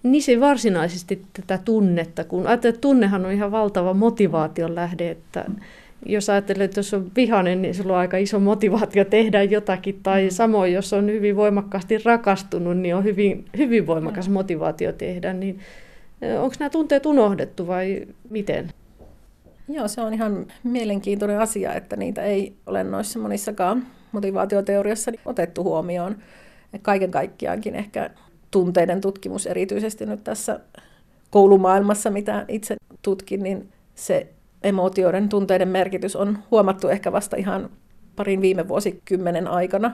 [0.02, 5.44] niissä varsinaisesti tätä tunnetta, kun ajattelee, että tunnehan on ihan valtava motivaation lähde, että
[6.06, 10.24] jos ajattelee, että jos on vihainen, niin sulla on aika iso motivaatio tehdä jotakin, tai
[10.24, 10.30] mm.
[10.30, 15.58] samoin, jos on hyvin voimakkaasti rakastunut, niin on hyvin, hyvin voimakas motivaatio tehdä, niin
[16.40, 18.68] onko nämä tunteet unohdettu vai miten?
[19.68, 26.16] Joo, se on ihan mielenkiintoinen asia, että niitä ei ole noissa monissakaan motivaatioteoriassa otettu huomioon.
[26.82, 28.10] Kaiken kaikkiaankin ehkä
[28.50, 30.60] tunteiden tutkimus erityisesti nyt tässä
[31.30, 37.70] koulumaailmassa, mitä itse tutkin, niin se emootioiden tunteiden merkitys on huomattu ehkä vasta ihan
[38.16, 39.92] parin viime vuosikymmenen aikana.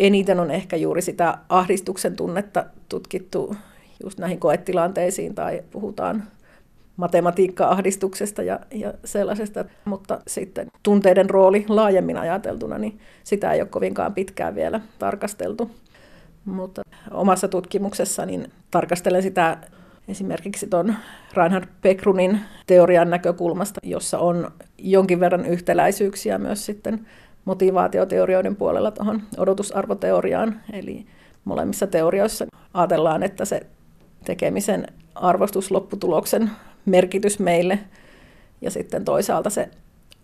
[0.00, 3.56] Eniten on ehkä juuri sitä ahdistuksen tunnetta tutkittu
[4.02, 6.22] just näihin koetilanteisiin tai puhutaan
[7.00, 14.14] matematiikka-ahdistuksesta ja, ja sellaisesta, mutta sitten tunteiden rooli laajemmin ajateltuna, niin sitä ei ole kovinkaan
[14.14, 15.70] pitkään vielä tarkasteltu.
[16.44, 19.58] Mutta omassa tutkimuksessa niin tarkastelen sitä
[20.08, 20.94] esimerkiksi tuon
[21.34, 27.06] Reinhard Pekrunin teorian näkökulmasta, jossa on jonkin verran yhtäläisyyksiä myös sitten
[27.44, 30.60] motivaatioteorioiden puolella tuohon odotusarvoteoriaan.
[30.72, 31.06] Eli
[31.44, 33.66] molemmissa teorioissa ajatellaan, että se
[34.24, 36.50] tekemisen arvostus lopputuloksen
[36.86, 37.78] merkitys meille
[38.60, 39.68] ja sitten toisaalta se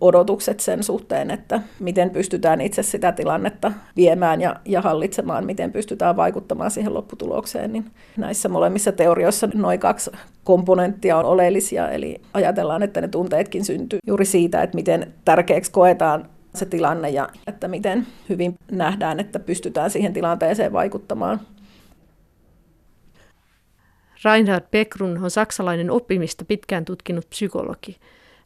[0.01, 6.17] odotukset sen suhteen, että miten pystytään itse sitä tilannetta viemään ja, ja hallitsemaan, miten pystytään
[6.17, 7.85] vaikuttamaan siihen lopputulokseen, niin
[8.17, 10.11] näissä molemmissa teorioissa noin kaksi
[10.45, 16.29] komponenttia on oleellisia, eli ajatellaan, että ne tunteetkin syntyy juuri siitä, että miten tärkeäksi koetaan
[16.55, 21.41] se tilanne ja että miten hyvin nähdään, että pystytään siihen tilanteeseen vaikuttamaan.
[24.27, 27.97] Reinhard Beckrun on saksalainen oppimista pitkään tutkinut psykologi.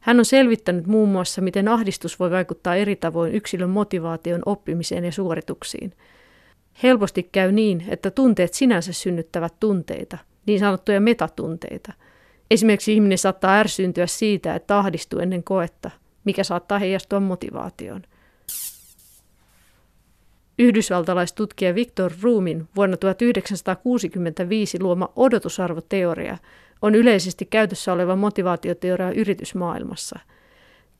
[0.01, 5.11] Hän on selvittänyt muun muassa, miten ahdistus voi vaikuttaa eri tavoin yksilön motivaation oppimiseen ja
[5.11, 5.93] suorituksiin.
[6.83, 11.93] Helposti käy niin, että tunteet sinänsä synnyttävät tunteita, niin sanottuja metatunteita.
[12.51, 15.91] Esimerkiksi ihminen saattaa ärsyyntyä siitä, että ahdistuu ennen koetta,
[16.23, 18.01] mikä saattaa heijastua motivaatioon.
[20.61, 26.37] Yhdysvaltalaistutkija Victor Roomin vuonna 1965 luoma odotusarvoteoria
[26.81, 30.19] on yleisesti käytössä oleva motivaatioteoria yritysmaailmassa.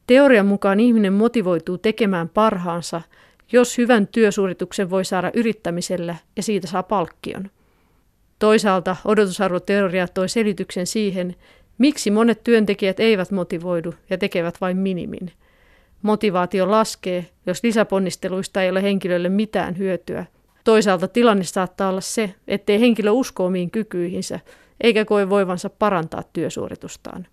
[0.07, 3.01] Teorian mukaan ihminen motivoituu tekemään parhaansa,
[3.51, 7.49] jos hyvän työsuorituksen voi saada yrittämisellä ja siitä saa palkkion.
[8.39, 11.36] Toisaalta odotusarvoteoria toi selityksen siihen,
[11.78, 15.32] miksi monet työntekijät eivät motivoidu ja tekevät vain minimin.
[16.02, 20.26] Motivaatio laskee, jos lisäponnisteluista ei ole henkilölle mitään hyötyä.
[20.64, 24.39] Toisaalta tilanne saattaa olla se, ettei henkilö usko omiin kykyihinsä
[24.82, 27.28] eikä koe voivansa parantaa työsuoritustaan.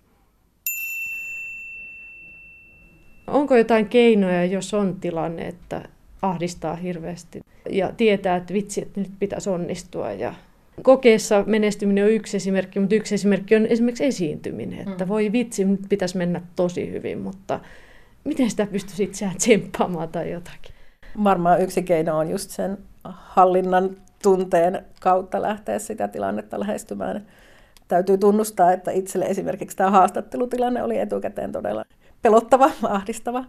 [3.27, 5.89] Onko jotain keinoja, jos on tilanne, että
[6.23, 7.41] ahdistaa hirveästi
[7.71, 10.35] ja tietää, että vitsi, että nyt pitäisi onnistua ja
[10.83, 15.09] kokeessa menestyminen on yksi esimerkki, mutta yksi esimerkki on esimerkiksi esiintyminen, että mm.
[15.09, 17.61] voi vitsi, nyt pitäisi mennä tosi hyvin, mutta
[18.29, 20.75] miten sitä pystyisi itseään tsemppaamaan tai jotakin?
[21.25, 27.27] Varmaan yksi keino on just sen hallinnan tunteen kautta lähteä sitä tilannetta lähestymään.
[27.89, 31.85] Täytyy tunnustaa, että itselle esimerkiksi tämä haastattelutilanne oli etukäteen todella
[32.23, 33.45] pelottava, ahdistava.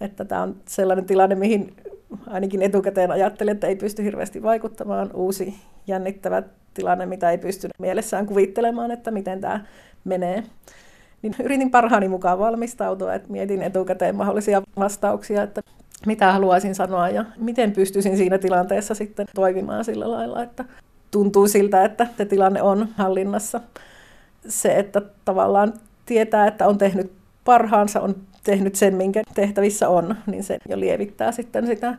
[0.00, 1.76] Että tämä on sellainen tilanne, mihin
[2.26, 5.10] ainakin etukäteen ajattelin, että ei pysty hirveästi vaikuttamaan.
[5.14, 5.54] Uusi
[5.86, 6.42] jännittävä
[6.74, 9.64] tilanne, mitä ei pysty mielessään kuvittelemaan, että miten tämä
[10.04, 10.42] menee.
[11.22, 15.62] Niin yritin parhaani mukaan valmistautua, että mietin etukäteen mahdollisia vastauksia, että
[16.06, 20.64] mitä haluaisin sanoa ja miten pystyisin siinä tilanteessa sitten toimimaan sillä lailla, että
[21.10, 23.60] tuntuu siltä, että se tilanne on hallinnassa.
[24.48, 25.72] Se, että tavallaan
[26.06, 27.12] tietää, että on tehnyt
[27.44, 31.94] parhaansa, on tehnyt sen, minkä tehtävissä on, niin se jo lievittää sitten sitä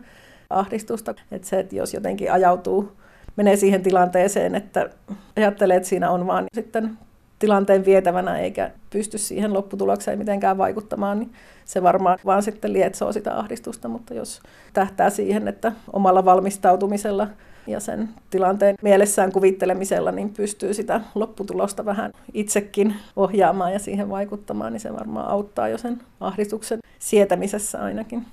[0.49, 1.15] ahdistusta.
[1.31, 2.91] Että se, että jos jotenkin ajautuu,
[3.35, 4.89] menee siihen tilanteeseen, että
[5.35, 6.97] ajattelee, että siinä on vaan sitten
[7.41, 11.31] tilanteen vietävänä eikä pysty siihen lopputulokseen mitenkään vaikuttamaan, niin
[11.65, 14.41] se varmaan vaan sitten lietsoo sitä ahdistusta, mutta jos
[14.73, 17.27] tähtää siihen, että omalla valmistautumisella
[17.67, 24.73] ja sen tilanteen mielessään kuvittelemisella niin pystyy sitä lopputulosta vähän itsekin ohjaamaan ja siihen vaikuttamaan,
[24.73, 28.25] niin se varmaan auttaa jo sen ahdistuksen sietämisessä ainakin.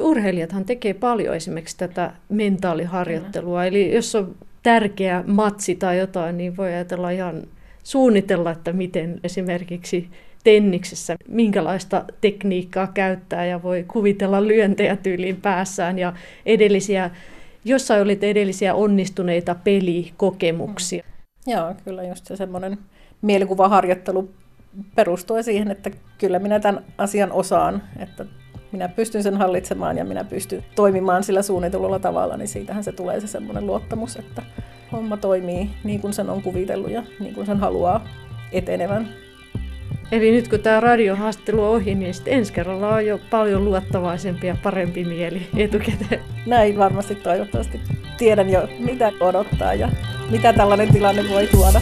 [0.00, 6.68] Urheilijathan tekee paljon esimerkiksi tätä mentaaliharjoittelua, eli jos on tärkeä matsi tai jotain, niin voi
[6.68, 7.42] ajatella ihan
[7.82, 10.08] suunnitella, että miten esimerkiksi
[10.44, 16.12] tenniksessä, minkälaista tekniikkaa käyttää ja voi kuvitella lyöntejä tyyliin päässään ja
[16.46, 17.10] edellisiä,
[17.64, 21.02] jossain olit edellisiä onnistuneita pelikokemuksia.
[21.46, 21.52] Mm.
[21.52, 22.78] Joo, kyllä just se semmoinen
[23.22, 24.30] mielikuvaharjoittelu
[24.94, 28.26] perustuu siihen, että kyllä minä tämän asian osaan, että
[28.72, 33.20] minä pystyn sen hallitsemaan ja minä pystyn toimimaan sillä suunnitellulla tavalla, niin siitähän se tulee
[33.20, 34.42] se semmoinen luottamus, että
[34.92, 38.08] homma toimii niin kuin sen on kuvitellut ja niin kuin sen haluaa
[38.52, 39.08] etenevän.
[40.12, 44.46] Eli nyt kun tämä radiohaastattelu on ohi, niin sitten ensi kerralla on jo paljon luottavaisempi
[44.46, 46.20] ja parempi mieli etukäteen.
[46.46, 47.80] Näin varmasti toivottavasti
[48.18, 49.88] tiedän jo, mitä odottaa ja
[50.30, 51.80] mitä tällainen tilanne voi tuoda.